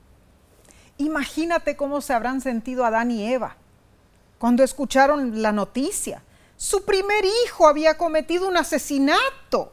[0.97, 3.55] Imagínate cómo se habrán sentido Adán y Eva
[4.37, 6.23] cuando escucharon la noticia.
[6.57, 9.71] Su primer hijo había cometido un asesinato.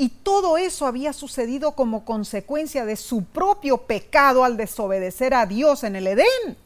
[0.00, 5.82] Y todo eso había sucedido como consecuencia de su propio pecado al desobedecer a Dios
[5.82, 6.56] en el Edén.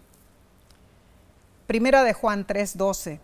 [1.67, 3.21] Primera de Juan 3:12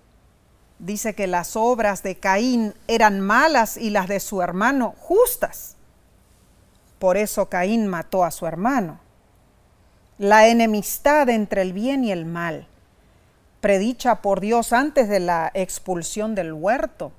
[0.78, 5.76] dice que las obras de Caín eran malas y las de su hermano justas.
[6.98, 9.00] Por eso Caín mató a su hermano.
[10.16, 12.66] La enemistad entre el bien y el mal,
[13.60, 17.12] predicha por Dios antes de la expulsión del huerto,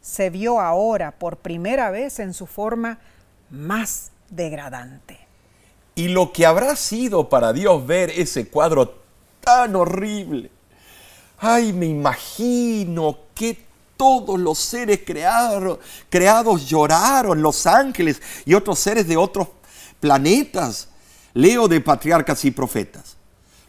[0.00, 2.98] se vio ahora por primera vez en su forma
[3.50, 5.18] más degradante.
[5.94, 9.00] Y lo que habrá sido para Dios ver ese cuadro
[9.40, 10.50] tan horrible.
[11.38, 19.06] Ay, me imagino que todos los seres creados, creados lloraron, los ángeles y otros seres
[19.06, 19.48] de otros
[19.98, 20.88] planetas.
[21.34, 23.16] Leo de patriarcas y profetas.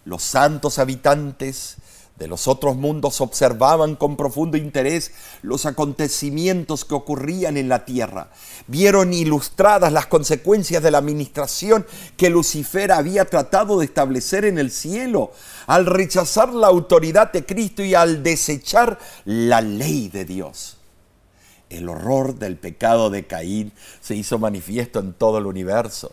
[0.05, 1.75] Los santos habitantes
[2.21, 8.29] de los otros mundos observaban con profundo interés los acontecimientos que ocurrían en la tierra.
[8.67, 11.83] Vieron ilustradas las consecuencias de la administración
[12.17, 15.31] que Lucifer había tratado de establecer en el cielo
[15.65, 20.77] al rechazar la autoridad de Cristo y al desechar la ley de Dios.
[21.71, 26.11] El horror del pecado de Caín se hizo manifiesto en todo el universo.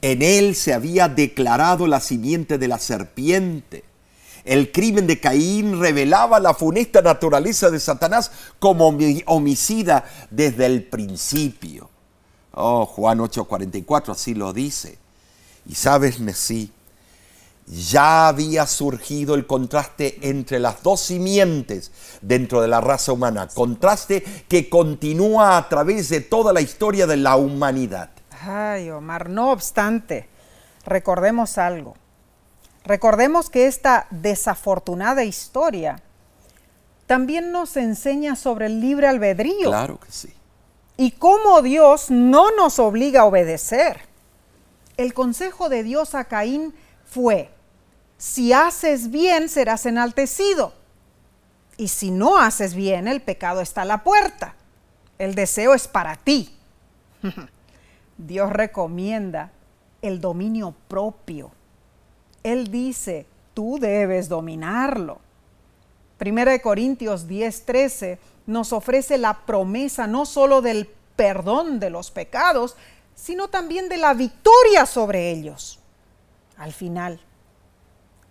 [0.00, 3.91] En él se había declarado la simiente de la serpiente
[4.44, 11.90] el crimen de Caín revelaba la funesta naturaleza de Satanás como homicida desde el principio.
[12.52, 14.98] Oh, Juan 8:44 así lo dice.
[15.66, 16.72] Y sabes, Mesí,
[17.66, 24.22] ya había surgido el contraste entre las dos simientes dentro de la raza humana, contraste
[24.48, 28.10] que continúa a través de toda la historia de la humanidad.
[28.44, 30.28] Ay, Omar, no obstante,
[30.84, 31.94] recordemos algo
[32.84, 36.02] Recordemos que esta desafortunada historia
[37.06, 39.68] también nos enseña sobre el libre albedrío.
[39.68, 40.32] Claro que sí.
[40.96, 44.00] Y cómo Dios no nos obliga a obedecer.
[44.96, 46.74] El consejo de Dios a Caín
[47.06, 47.50] fue,
[48.18, 50.74] si haces bien serás enaltecido.
[51.76, 54.54] Y si no haces bien, el pecado está a la puerta.
[55.18, 56.54] El deseo es para ti.
[58.18, 59.50] Dios recomienda
[60.02, 61.50] el dominio propio.
[62.42, 65.20] Él dice, tú debes dominarlo.
[66.18, 70.86] Primera de Corintios 10:13 nos ofrece la promesa no solo del
[71.16, 72.76] perdón de los pecados,
[73.14, 75.78] sino también de la victoria sobre ellos.
[76.56, 77.20] Al final,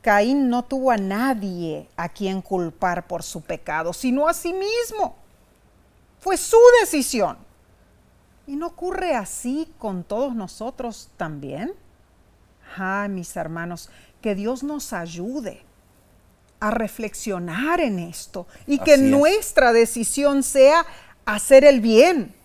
[0.01, 5.15] Caín no tuvo a nadie a quien culpar por su pecado, sino a sí mismo.
[6.19, 7.37] Fue su decisión.
[8.47, 11.73] ¿Y no ocurre así con todos nosotros también?
[12.77, 13.89] Ah, mis hermanos,
[14.21, 15.63] que Dios nos ayude
[16.59, 20.85] a reflexionar en esto y que nuestra decisión sea
[21.25, 22.35] hacer el bien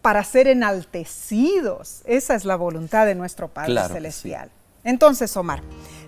[0.00, 2.02] para ser enaltecidos.
[2.04, 4.50] Esa es la voluntad de nuestro Padre Celestial.
[4.84, 5.62] Entonces, Omar,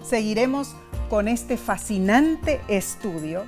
[0.05, 0.77] seguiremos
[1.09, 3.47] con este fascinante estudio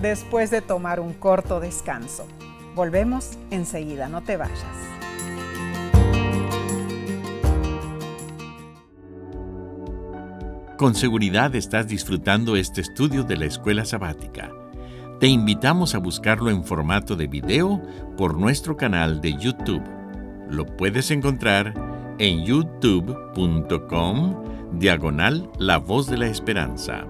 [0.00, 2.26] después de tomar un corto descanso.
[2.74, 4.97] Volvemos enseguida, no te vayas.
[10.78, 14.52] Con seguridad estás disfrutando este estudio de la escuela sabática.
[15.18, 17.82] Te invitamos a buscarlo en formato de video
[18.16, 19.82] por nuestro canal de YouTube.
[20.48, 21.74] Lo puedes encontrar
[22.20, 23.78] en youtube.com
[24.78, 27.04] diagonal La Voz de la Esperanza.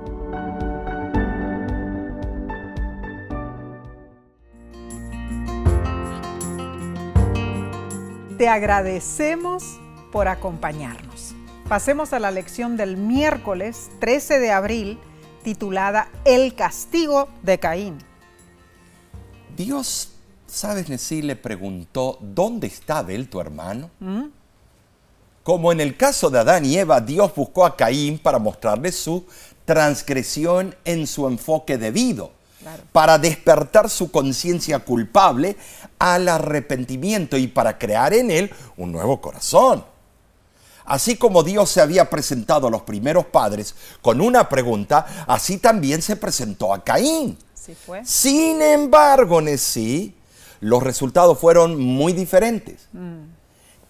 [8.39, 9.79] Te agradecemos
[10.11, 11.08] por acompañarnos.
[11.69, 14.99] Pasemos a la lección del miércoles 13 de abril
[15.45, 17.99] titulada El castigo de Caín.
[19.55, 20.13] Dios,
[20.47, 21.25] ¿sabes decir?
[21.25, 23.91] Le preguntó, ¿dónde está Abel tu hermano?
[24.01, 24.29] ¿Mm?
[25.43, 29.27] Como en el caso de Adán y Eva, Dios buscó a Caín para mostrarle su
[29.67, 32.33] transgresión en su enfoque debido,
[32.93, 35.59] para despertar su conciencia culpable
[35.99, 39.85] al arrepentimiento y para crear en él un nuevo corazón.
[40.89, 46.01] Así como Dios se había presentado a los primeros padres con una pregunta, así también
[46.01, 47.37] se presentó a Caín.
[48.03, 50.15] Sin embargo, en sí,
[50.61, 52.89] los resultados fueron muy diferentes.
[52.93, 53.25] Mm.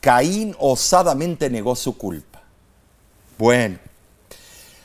[0.00, 2.42] Caín osadamente negó su culpa.
[3.38, 3.78] Bueno,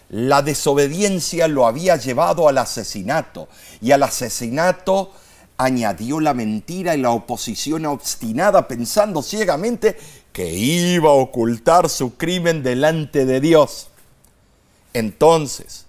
[0.09, 3.47] la desobediencia lo había llevado al asesinato
[3.81, 5.11] y al asesinato
[5.57, 9.97] añadió la mentira y la oposición obstinada pensando ciegamente
[10.33, 13.89] que iba a ocultar su crimen delante de Dios.
[14.93, 15.85] Entonces,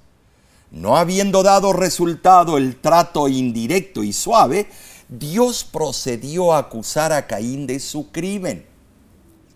[0.70, 4.68] no habiendo dado resultado el trato indirecto y suave,
[5.08, 8.66] Dios procedió a acusar a Caín de su crimen.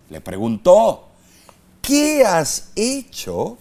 [0.09, 1.07] Le preguntó,
[1.81, 3.57] ¿qué has hecho?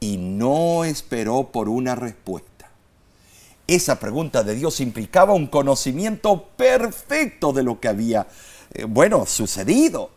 [0.00, 2.70] Y no esperó por una respuesta.
[3.68, 8.26] Esa pregunta de Dios implicaba un conocimiento perfecto de lo que había,
[8.74, 10.10] eh, bueno, sucedido.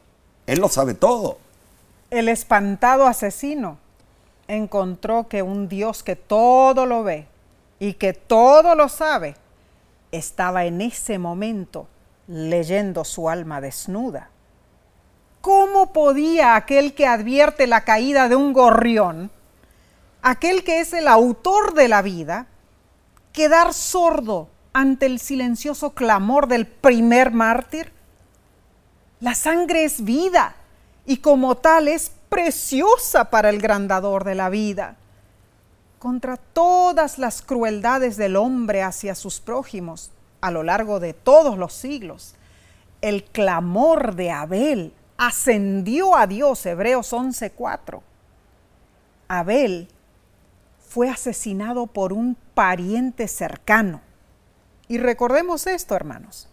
[0.45, 1.39] Él lo sabe todo.
[2.11, 3.77] El espantado asesino
[4.47, 7.27] encontró que un Dios que todo lo ve
[7.79, 9.35] y que todo lo sabe,
[10.11, 11.87] estaba en ese momento
[12.27, 14.29] leyendo su alma desnuda.
[15.41, 19.29] ¿Cómo podía aquel que advierte la caída de un gorrión,
[20.21, 22.47] aquel que es el autor de la vida,
[23.31, 27.94] quedar sordo ante el silencioso clamor del primer mártir?
[29.21, 30.55] La sangre es vida
[31.05, 34.97] y como tal es preciosa para el grandador de la vida.
[35.99, 40.11] Contra todas las crueldades del hombre hacia sus prójimos
[40.41, 42.35] a lo largo de todos los siglos,
[43.01, 48.01] el clamor de Abel ascendió a Dios, Hebreos 11:4.
[49.27, 49.87] Abel
[50.87, 54.01] fue asesinado por un pariente cercano.
[54.87, 56.47] Y recordemos esto, hermanos.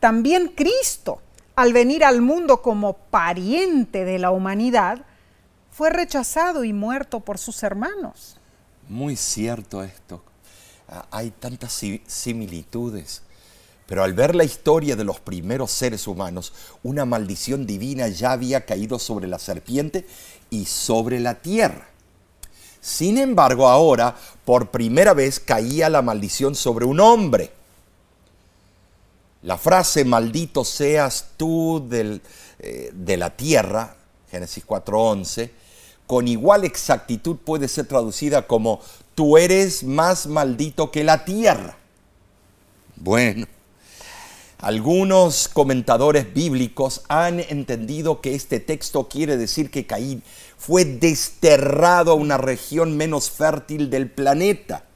[0.00, 1.20] También Cristo,
[1.58, 5.04] al venir al mundo como pariente de la humanidad,
[5.70, 8.36] fue rechazado y muerto por sus hermanos.
[8.88, 10.22] Muy cierto esto.
[10.88, 13.22] Ah, hay tantas similitudes
[13.88, 16.52] pero al ver la historia de los primeros seres humanos,
[16.82, 20.06] una maldición divina ya había caído sobre la serpiente
[20.50, 21.88] y sobre la tierra.
[22.82, 27.50] Sin embargo, ahora, por primera vez, caía la maldición sobre un hombre.
[29.42, 33.96] La frase maldito seas tú eh, de la tierra,
[34.30, 35.50] Génesis 4.11,
[36.08, 38.80] con igual exactitud puede ser traducida como
[39.14, 41.76] tú eres más maldito que la tierra.
[42.96, 43.46] Bueno,
[44.58, 50.24] algunos comentadores bíblicos han entendido que este texto quiere decir que Caín
[50.56, 54.87] fue desterrado a una región menos fértil del planeta.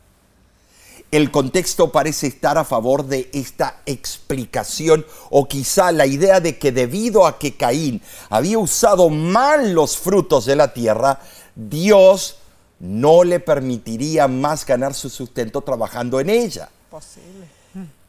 [1.12, 6.72] El contexto parece estar a favor de esta explicación o quizá la idea de que
[6.72, 8.00] debido a que Caín
[8.30, 11.20] había usado mal los frutos de la tierra,
[11.54, 12.38] Dios
[12.80, 16.70] no le permitiría más ganar su sustento trabajando en ella.
[16.90, 17.46] Posible.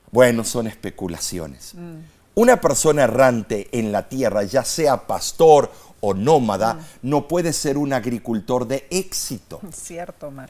[0.10, 1.74] Bueno, son especulaciones.
[2.36, 7.92] Una persona errante en la tierra, ya sea pastor o nómada, no puede ser un
[7.92, 9.60] agricultor de éxito.
[9.74, 10.50] Cierto, Mar.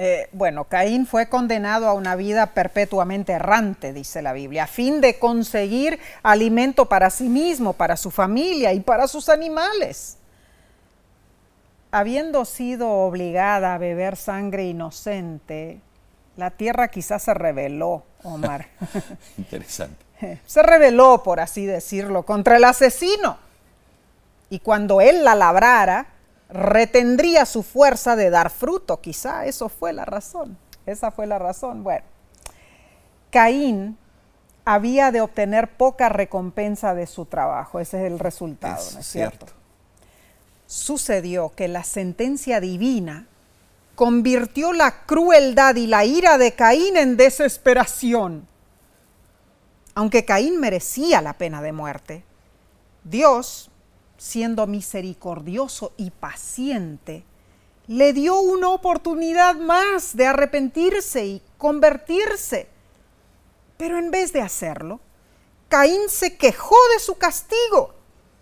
[0.00, 5.00] Eh, bueno, Caín fue condenado a una vida perpetuamente errante, dice la Biblia, a fin
[5.00, 10.16] de conseguir alimento para sí mismo, para su familia y para sus animales.
[11.90, 15.80] Habiendo sido obligada a beber sangre inocente,
[16.36, 18.68] la tierra quizás se rebeló, Omar.
[19.36, 20.06] Interesante.
[20.46, 23.36] Se rebeló, por así decirlo, contra el asesino.
[24.48, 26.06] Y cuando él la labrara,
[26.48, 29.00] retendría su fuerza de dar fruto.
[29.00, 30.58] Quizá eso fue la razón.
[30.86, 31.84] Esa fue la razón.
[31.84, 32.04] Bueno,
[33.30, 33.98] Caín
[34.64, 37.80] había de obtener poca recompensa de su trabajo.
[37.80, 39.46] Ese es el resultado, Es ¿no es cierto?
[39.46, 39.58] cierto.
[40.66, 43.26] Sucedió que la sentencia divina
[43.94, 48.46] convirtió la crueldad y la ira de Caín en desesperación.
[49.94, 52.24] Aunque Caín merecía la pena de muerte,
[53.04, 53.70] Dios
[54.18, 57.24] siendo misericordioso y paciente,
[57.86, 62.68] le dio una oportunidad más de arrepentirse y convertirse.
[63.78, 65.00] Pero en vez de hacerlo,
[65.68, 67.94] Caín se quejó de su castigo,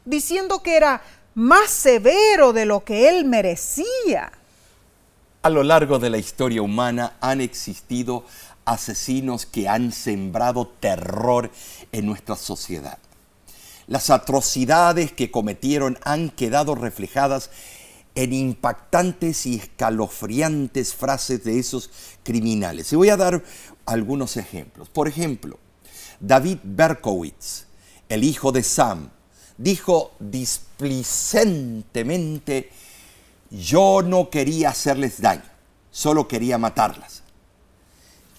[0.04, 1.02] diciendo que era
[1.34, 4.32] más severo de lo que él merecía.
[5.42, 8.24] A lo largo de la historia humana han existido
[8.64, 11.50] asesinos que han sembrado terror
[11.92, 12.98] en nuestra sociedad.
[13.86, 17.50] Las atrocidades que cometieron han quedado reflejadas
[18.16, 21.90] en impactantes y escalofriantes frases de esos
[22.24, 22.92] criminales.
[22.92, 23.44] Y voy a dar
[23.84, 24.88] algunos ejemplos.
[24.88, 25.58] Por ejemplo,
[26.18, 27.66] David Berkowitz,
[28.08, 29.10] el hijo de Sam,
[29.58, 32.70] dijo displicentemente,
[33.50, 35.44] yo no quería hacerles daño,
[35.90, 37.22] solo quería matarlas.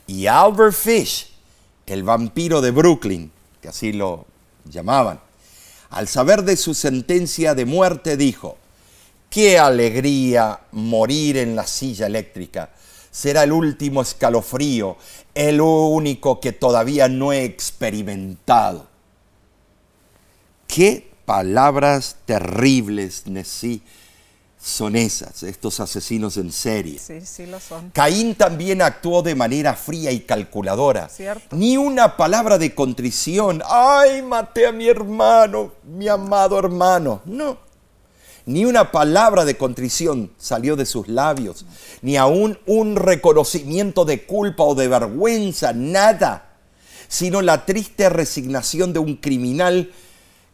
[0.08, 1.32] Y Albert Fish,
[1.86, 3.32] el vampiro de Brooklyn,
[3.62, 4.26] que así lo
[4.66, 5.20] llamaban,
[5.90, 8.58] al saber de su sentencia de muerte dijo,
[9.30, 12.70] qué alegría morir en la silla eléctrica.
[13.12, 14.98] Será el último escalofrío,
[15.34, 18.88] el único que todavía no he experimentado.
[20.68, 23.82] Qué palabras terribles, Nessie,
[24.68, 27.00] son esas, estos asesinos en serie.
[27.00, 27.90] Sí, sí lo son.
[27.92, 31.08] Caín también actuó de manera fría y calculadora.
[31.08, 31.56] Cierto.
[31.56, 33.64] Ni una palabra de contrición.
[33.66, 37.22] Ay, maté a mi hermano, mi amado hermano.
[37.24, 37.58] No.
[38.46, 41.66] Ni una palabra de contrición salió de sus labios.
[42.02, 45.72] Ni aún un reconocimiento de culpa o de vergüenza.
[45.72, 46.58] Nada.
[47.08, 49.94] Sino la triste resignación de un criminal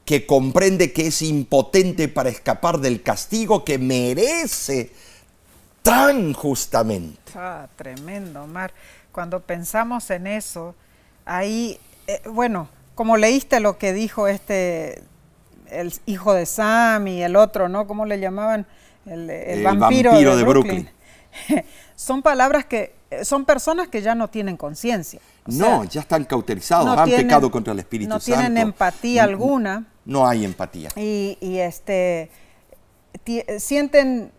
[0.06, 4.92] que comprende que es impotente para escapar del castigo que merece
[5.82, 7.20] tan justamente.
[7.36, 8.74] Ah, tremendo, Omar.
[9.12, 10.76] Cuando pensamos en eso,
[11.26, 15.04] ahí, eh, bueno, como leíste lo que dijo este,
[15.70, 17.88] el hijo de Sam y el otro, ¿no?
[17.88, 18.66] ¿Cómo le llamaban?
[19.06, 20.90] El, el El vampiro, vampiro de, de Brooklyn.
[21.96, 22.94] son palabras que,
[23.24, 25.20] son personas que ya no tienen conciencia.
[25.46, 28.40] No, sea, ya están cauterizados, no han tienen- pecado contra el Espíritu No Santo.
[28.40, 29.86] tienen empatía alguna.
[30.06, 30.90] No hay empatía.
[30.96, 32.30] y, y, este
[33.60, 34.32] sienten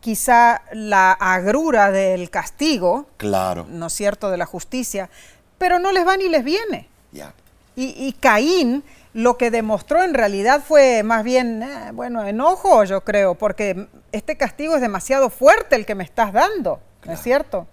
[0.00, 5.08] quizá la agrura del castigo, Claro, ¿no es cierto?, de la justicia,
[5.58, 6.88] pero no les va ni les viene.
[7.12, 7.34] ya.
[7.74, 13.02] Y, y Caín lo que demostró en realidad fue más bien, eh, bueno, enojo, yo
[13.02, 17.66] creo, porque este castigo es demasiado fuerte el que me estás dando, ¿no es cierto?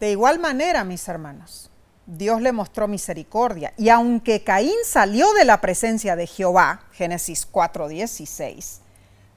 [0.00, 1.67] De igual manera, mis hermanos,
[2.08, 3.74] Dios le mostró misericordia.
[3.76, 8.80] Y aunque Caín salió de la presencia de Jehová, Génesis 4:16,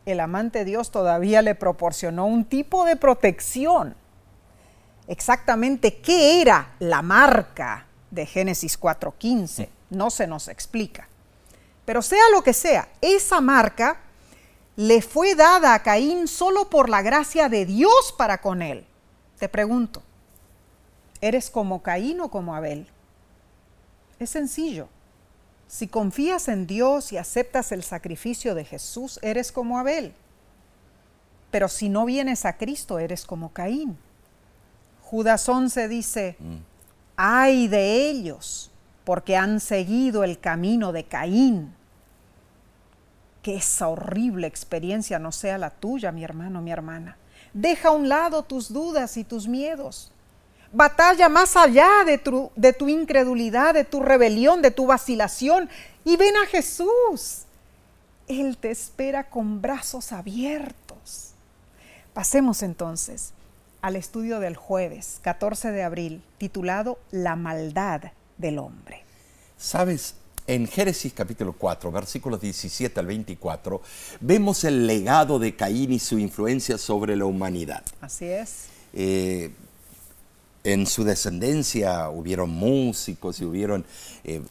[0.06, 3.96] el amante Dios todavía le proporcionó un tipo de protección.
[5.08, 11.10] Exactamente qué era la marca de Génesis 4:15 no se nos explica.
[11.84, 14.00] Pero sea lo que sea, esa marca
[14.78, 18.88] le fue dada a Caín solo por la gracia de Dios para con él.
[19.38, 20.02] Te pregunto,
[21.22, 22.88] ¿eres como Caín o como Abel?
[24.20, 24.90] Es sencillo.
[25.68, 30.14] Si confías en Dios y aceptas el sacrificio de Jesús, eres como Abel.
[31.52, 33.98] pero si no vienes a Cristo eres como Caín.
[35.04, 36.38] Judas 11 dice,
[37.18, 38.72] ay de ellos,
[39.04, 41.74] porque han seguido el camino de Caín.
[43.42, 47.18] Que esa horrible experiencia no sea la tuya, mi hermano, mi hermana.
[47.54, 50.14] Deja a un lado tus dudas y tus miedos.
[50.74, 55.70] Batalla más allá de tu, de tu incredulidad, de tu rebelión, de tu vacilación
[56.06, 57.44] y ven a Jesús.
[58.28, 61.32] Él te espera con brazos abiertos.
[62.14, 63.34] Pasemos entonces
[63.82, 69.04] al estudio del jueves 14 de abril titulado La maldad del hombre.
[69.58, 70.16] Sabes,
[70.48, 73.82] en Génesis capítulo 4, versículos 17 al 24,
[74.20, 77.84] vemos el legado de Caín y su influencia sobre la humanidad.
[78.02, 78.66] Así es.
[78.94, 79.52] Eh,
[80.64, 83.86] en su descendencia hubieron músicos y hubieron
[84.24, 84.42] eh,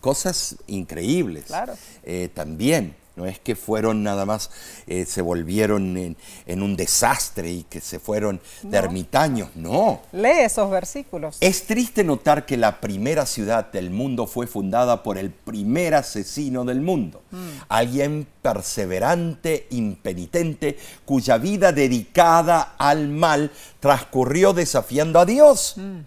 [0.00, 1.44] cosas increíbles.
[1.46, 1.74] Claro.
[2.02, 2.94] Eh, también.
[3.16, 4.50] No es que fueron nada más,
[4.86, 10.02] eh, se volvieron en, un desastre y que se fueron de ermitaños, no.
[10.12, 11.38] Lee esos versículos.
[11.40, 16.66] Es triste notar que la primera ciudad del mundo fue fundada por el primer asesino
[16.66, 17.48] del mundo, mm.
[17.70, 23.50] alguien perseverante, impenitente, cuya vida dedicada al mal
[23.80, 25.74] transcurrió desafiando a Dios.
[25.76, 26.00] Mm.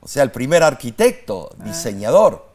[0.00, 1.64] O sea, el primer arquitecto, ah.
[1.64, 2.48] diseñador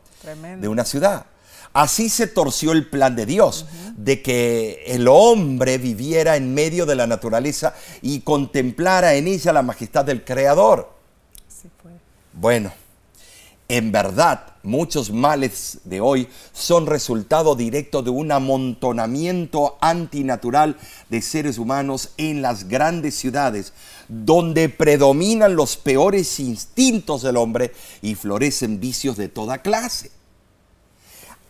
[0.60, 1.28] de una ciudad.
[1.74, 3.66] Así se torció el plan de Dios,
[3.98, 9.64] de que el hombre viviera en medio de la naturaleza y contemplara en ella la
[9.64, 10.94] majestad del Creador.
[12.32, 12.72] Bueno,
[13.68, 20.78] en verdad, muchos males de hoy son resultado directo de un amontonamiento antinatural
[21.10, 23.74] de seres humanos en las grandes ciudades,
[24.08, 30.12] donde predominan los peores instintos del hombre y florecen vicios de toda clase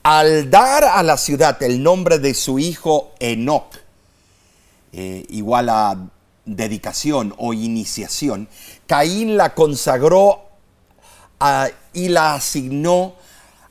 [0.04, 3.74] al dar a la ciudad el nombre de su hijo Enoch,
[4.92, 5.98] eh, igual a
[6.46, 8.50] dedicación o iniciación,
[8.86, 10.42] Caín la consagró
[11.94, 13.16] y la asignó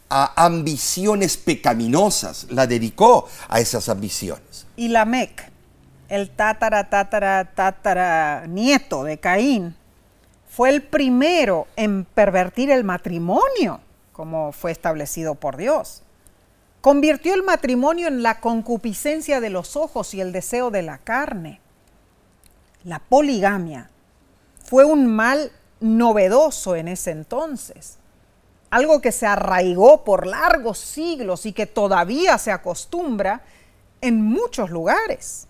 [0.09, 4.67] a ambiciones pecaminosas, la dedicó a esas ambiciones.
[4.77, 5.51] Y Lamec,
[6.09, 9.75] el tatara, tatara, tatara nieto de Caín,
[10.49, 13.81] fue el primero en pervertir el matrimonio,
[14.13, 16.02] como fue establecido por Dios
[16.83, 21.61] convirtió el matrimonio en la concupiscencia de los ojos y el deseo de la carne.
[22.85, 23.89] La poligamia
[24.65, 27.99] fue un mal novedoso en ese entonces,
[28.69, 33.43] algo que se arraigó por largos siglos y que todavía se acostumbra
[34.01, 35.47] en muchos lugares.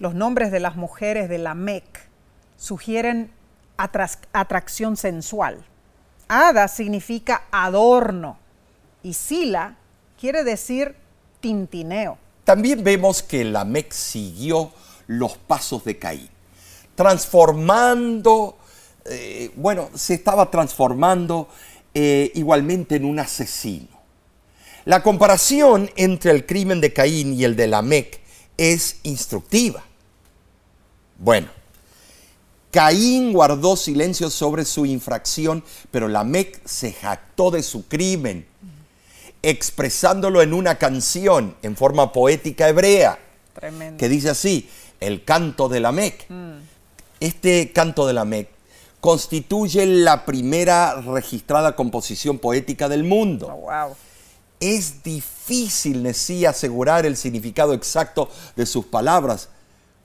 [0.00, 2.08] Los nombres de las mujeres de la Mec
[2.56, 3.30] sugieren
[3.76, 5.64] atracción sensual.
[6.26, 8.36] Ada significa adorno
[9.04, 9.77] y Sila
[10.18, 10.94] quiere decir
[11.40, 12.18] tintineo.
[12.44, 14.72] También vemos que Lamec siguió
[15.06, 16.28] los pasos de Caín,
[16.94, 18.56] transformando,
[19.04, 21.48] eh, bueno, se estaba transformando
[21.94, 23.88] eh, igualmente en un asesino.
[24.84, 28.20] La comparación entre el crimen de Caín y el de Lamec
[28.56, 29.84] es instructiva.
[31.18, 31.48] Bueno,
[32.70, 38.46] Caín guardó silencio sobre su infracción, pero Lamec se jactó de su crimen
[39.50, 43.18] expresándolo en una canción en forma poética hebrea.
[43.96, 44.68] Que dice así,
[45.00, 46.26] el canto de la Mec.
[46.28, 46.58] Mm.
[47.20, 48.50] Este canto de la Mec
[49.00, 53.48] constituye la primera registrada composición poética del mundo.
[53.48, 53.96] Oh,
[54.60, 59.48] es difícil, sí, asegurar el significado exacto de sus palabras,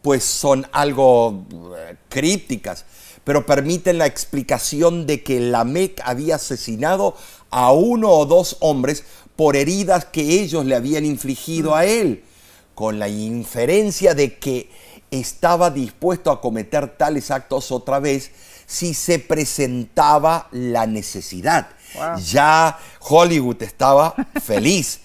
[0.01, 1.45] pues son algo
[1.77, 2.85] eh, crípticas,
[3.23, 7.15] pero permiten la explicación de que Lamec había asesinado
[7.49, 9.03] a uno o dos hombres
[9.35, 12.23] por heridas que ellos le habían infligido a él,
[12.75, 14.69] con la inferencia de que
[15.11, 18.31] estaba dispuesto a cometer tales actos otra vez
[18.65, 21.67] si se presentaba la necesidad.
[22.25, 25.01] Ya Hollywood estaba feliz,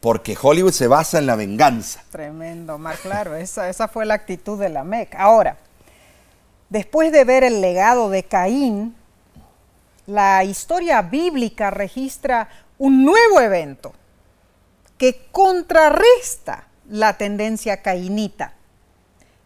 [0.00, 2.02] porque Hollywood se basa en la venganza.
[2.10, 5.14] Tremendo, más claro, esa, esa fue la actitud de la MEC.
[5.14, 5.58] Ahora,
[6.70, 8.96] después de ver el legado de Caín,
[10.06, 12.48] la historia bíblica registra
[12.78, 13.94] un nuevo evento
[14.98, 18.54] que contrarresta la tendencia cainita.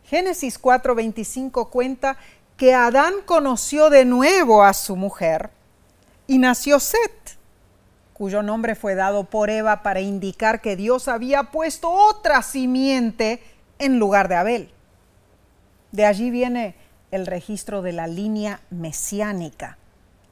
[0.05, 2.16] Génesis 4:25 cuenta
[2.57, 5.51] que Adán conoció de nuevo a su mujer
[6.26, 7.39] y nació Set,
[8.14, 13.43] cuyo nombre fue dado por Eva para indicar que Dios había puesto otra simiente
[13.79, 14.70] en lugar de Abel.
[15.93, 16.74] De allí viene
[17.11, 19.79] el registro de la línea mesiánica,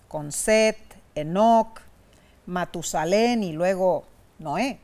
[0.09, 0.79] con Set,
[1.15, 1.81] Enoch,
[2.47, 4.05] Matusalén y luego
[4.39, 4.79] Noé.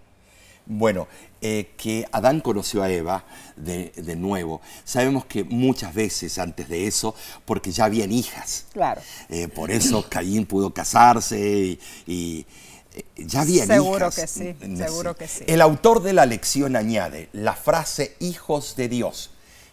[0.64, 1.08] Bueno,
[1.40, 3.24] eh, que Adán conoció a Eva
[3.56, 4.60] de, nuevo.
[4.84, 8.66] Sabemos que muchas veces antes de eso, porque ya habían hijas.
[8.72, 9.02] Claro.
[9.28, 12.46] Eh, por eso Caín pudo casarse y,
[12.94, 15.44] eh, ya habían seguro Que sí, seguro que sí.
[15.48, 19.30] El autor de la lección añade la frase hijos de Dios,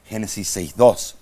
[0.08, 1.16] Génesis 6.2.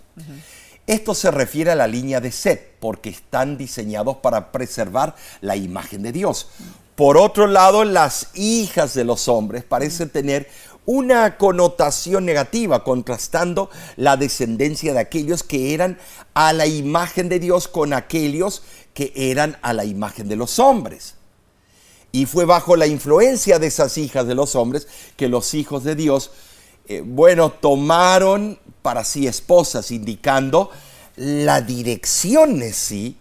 [0.87, 6.01] Esto se refiere a la línea de Set, porque están diseñados para preservar la imagen
[6.01, 6.47] de Dios.
[6.95, 10.49] Por otro lado, las hijas de los hombres parecen tener
[10.85, 15.99] una connotación negativa, contrastando la descendencia de aquellos que eran
[16.33, 18.63] a la imagen de Dios con aquellos
[18.93, 21.15] que eran a la imagen de los hombres.
[22.13, 25.95] Y fue bajo la influencia de esas hijas de los hombres que los hijos de
[25.95, 26.31] Dios,
[26.87, 30.71] eh, bueno, tomaron para sí esposas, indicando
[31.17, 33.17] la dirección en sí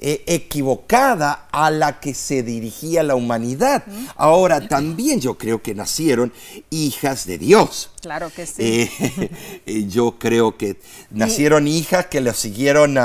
[0.00, 3.84] eh, equivocada a la que se dirigía la humanidad.
[4.16, 6.32] Ahora también yo creo que nacieron
[6.70, 7.90] hijas de Dios.
[8.00, 8.88] Claro que sí.
[9.66, 12.98] Eh, yo creo que nacieron hijas que le siguieron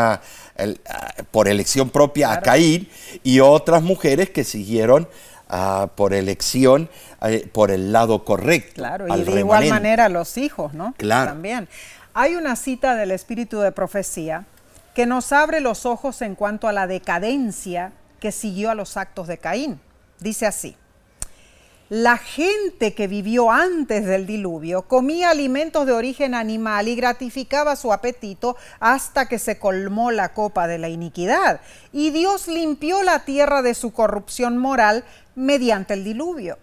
[1.29, 2.87] por elección propia a Caín
[3.23, 5.07] y otras mujeres que siguieron
[5.95, 6.89] por elección
[7.21, 8.75] eh, por el lado correcto.
[8.75, 10.93] Claro, y de igual manera los hijos, ¿no?
[10.97, 11.31] Claro.
[11.31, 11.67] También.
[12.13, 14.45] Hay una cita del Espíritu de Profecía
[14.93, 19.27] que nos abre los ojos en cuanto a la decadencia que siguió a los actos
[19.27, 19.79] de Caín.
[20.19, 20.75] Dice así,
[21.89, 27.93] la gente que vivió antes del diluvio comía alimentos de origen animal y gratificaba su
[27.93, 31.61] apetito hasta que se colmó la copa de la iniquidad.
[31.93, 36.57] Y Dios limpió la tierra de su corrupción moral mediante el diluvio.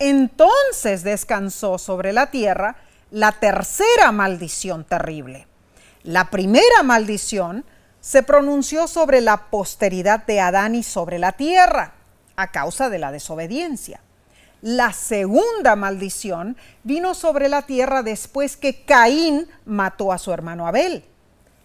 [0.00, 2.76] Entonces descansó sobre la tierra
[3.12, 5.46] la tercera maldición terrible.
[6.02, 7.64] La primera maldición
[8.00, 11.94] se pronunció sobre la posteridad de Adán y sobre la tierra
[12.34, 14.00] a causa de la desobediencia.
[14.64, 21.04] La segunda maldición vino sobre la tierra después que Caín mató a su hermano Abel.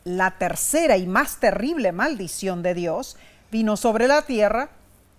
[0.04, 3.16] La tercera y más terrible maldición de Dios
[3.52, 4.70] vino sobre la tierra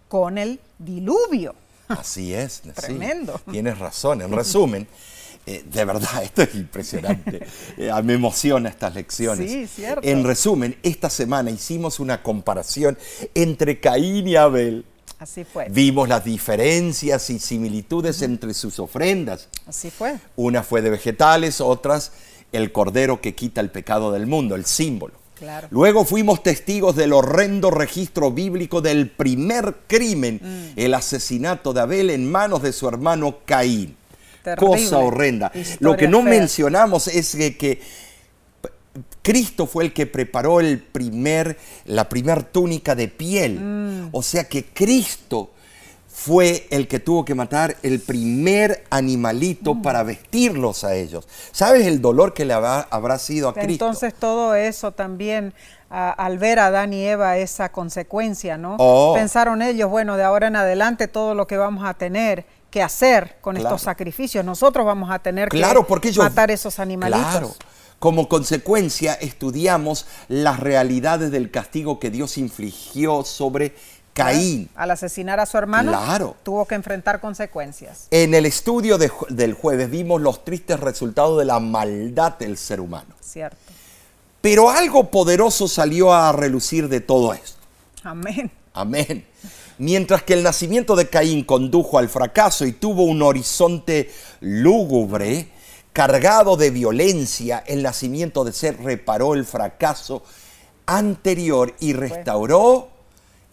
[0.09, 1.55] con el diluvio.
[1.89, 2.61] Así es.
[2.75, 3.41] Tremendo.
[3.51, 4.21] tienes razón.
[4.21, 4.87] En resumen,
[5.47, 7.47] eh, de verdad, esto es impresionante.
[7.79, 9.51] Eh, me emociona estas lecciones.
[9.51, 10.07] Sí, cierto.
[10.07, 12.99] En resumen, esta semana hicimos una comparación
[13.35, 14.85] entre Caín y Abel.
[15.21, 15.69] Así fue.
[15.71, 19.49] Vimos las diferencias y similitudes entre sus ofrendas.
[19.67, 20.17] Así fue.
[20.35, 22.13] Una fue de vegetales, otras
[22.53, 25.15] el cordero que quita el pecado del mundo, el símbolo.
[25.39, 25.69] Claro.
[25.71, 30.81] Luego fuimos testigos del horrendo registro bíblico del primer crimen, mm.
[30.81, 33.97] el asesinato de Abel en manos de su hermano Caín
[34.57, 35.53] cosa horrenda.
[35.81, 37.81] Lo que no mencionamos es que,
[39.23, 43.61] Cristo fue el que preparó el primer, la primera túnica de piel.
[43.61, 44.09] Mm.
[44.13, 45.51] O sea que Cristo
[46.09, 49.83] fue el que tuvo que matar el primer animalito mm.
[49.83, 51.27] para vestirlos a ellos.
[51.53, 53.87] ¿Sabes el dolor que le habrá, sido a Cristo?
[53.87, 55.55] Entonces todo eso también,
[55.89, 58.77] al ver a Adán y Eva, esa consecuencia, ¿no?
[58.79, 59.15] Oh.
[59.15, 63.37] Pensaron ellos, bueno, de ahora en adelante todo lo que vamos a tener que hacer
[63.41, 64.45] con estos sacrificios.
[64.45, 65.61] Nosotros vamos a tener que
[66.17, 67.23] matar esos animalitos.
[67.31, 67.55] Claro.
[68.01, 73.75] Como consecuencia, estudiamos las realidades del castigo que Dios infligió sobre
[74.15, 74.71] Caín.
[74.75, 76.35] Al asesinar a su hermano, claro.
[76.43, 78.07] tuvo que enfrentar consecuencias.
[78.11, 83.15] En el estudio del jueves vimos los tristes resultados de la maldad del ser humano.
[83.21, 83.59] Cierto.
[84.41, 87.59] Pero algo poderoso salió a relucir de todo esto.
[88.03, 88.51] Amén.
[88.73, 89.27] Amén.
[89.77, 95.49] Mientras que el nacimiento de Caín condujo al fracaso y tuvo un horizonte lúgubre,
[95.93, 100.23] cargado de violencia, el nacimiento de Ser reparó el fracaso
[100.87, 102.89] anterior y restauró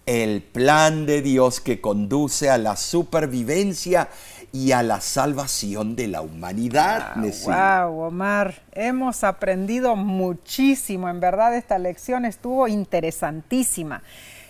[0.06, 4.10] el plan de Dios que conduce a la supervivencia
[4.54, 7.16] y a la salvación de la humanidad.
[7.46, 11.10] wow, Omar, hemos aprendido muchísimo.
[11.10, 14.02] En verdad, esta lección estuvo interesantísima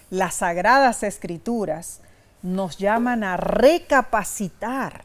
[0.09, 1.99] las sagradas escrituras
[2.41, 5.03] nos llaman a recapacitar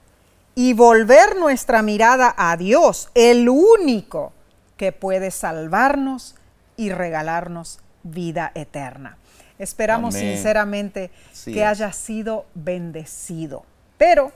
[0.55, 4.33] y volver nuestra mirada a Dios, el único
[4.77, 6.35] que puede salvarnos
[6.77, 9.19] y regalarnos vida eterna.
[9.59, 11.11] Esperamos sinceramente
[11.45, 13.65] que haya sido bendecido.
[13.97, 14.33] Pero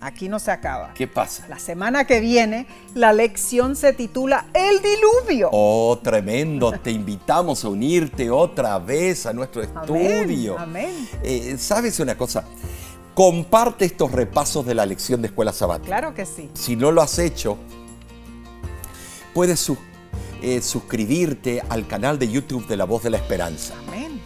[0.00, 0.94] aquí no se acaba.
[0.94, 1.46] ¿Qué pasa?
[1.48, 5.50] La semana que viene la lección se titula El diluvio.
[5.52, 6.72] Oh, tremendo.
[6.72, 10.58] Te invitamos a unirte otra vez a nuestro estudio.
[10.58, 11.06] Amén.
[11.22, 12.44] Eh, ¿Sabes una cosa?
[13.14, 15.86] Comparte estos repasos de la lección de escuela sabática.
[15.86, 16.50] Claro que sí.
[16.54, 17.56] Si no lo has hecho,
[19.32, 19.70] puedes
[20.42, 23.74] eh, suscribirte al canal de YouTube de La Voz de la Esperanza.
[23.86, 24.20] Amén.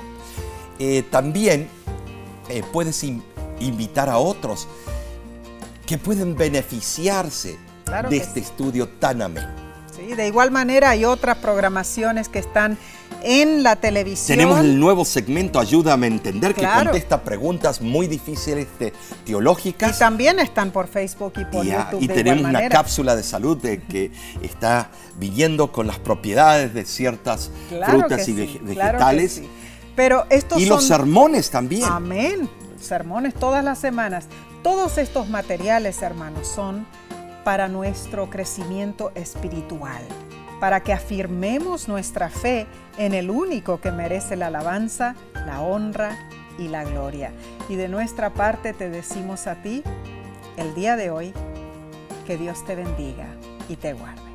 [0.78, 1.68] Eh, también
[2.72, 3.04] puedes
[3.60, 4.66] invitar a otros
[5.86, 8.40] que pueden beneficiarse Claro de este sí.
[8.40, 9.48] estudio tan ameno.
[9.94, 12.78] Sí, de igual manera hay otras programaciones que están
[13.22, 14.38] en la televisión.
[14.38, 19.98] Tenemos el nuevo segmento Ayúdame a entender que contesta preguntas muy difíciles de- y teológicas.
[19.98, 22.02] también están por Facebook y por Y, YouTube.
[22.02, 24.10] y de tenemos igual una cápsula de salud de que
[24.42, 29.32] está viniendo con las propiedades de ciertas Claro frutas y sí, claro vegetales.
[29.32, 29.48] sí.
[29.96, 31.84] Pero estos y son los sermones también.
[31.84, 32.48] Amén.
[32.80, 34.26] Sermones todas las semanas.
[34.62, 36.86] Todos estos materiales, hermanos, son
[37.44, 40.02] para nuestro crecimiento espiritual,
[40.60, 45.14] para que afirmemos nuestra fe en el único que merece la alabanza,
[45.46, 46.18] la honra
[46.58, 47.32] y la gloria.
[47.68, 49.82] Y de nuestra parte te decimos a ti,
[50.56, 51.32] el día de hoy,
[52.26, 53.28] que Dios te bendiga
[53.68, 54.27] y te guarde.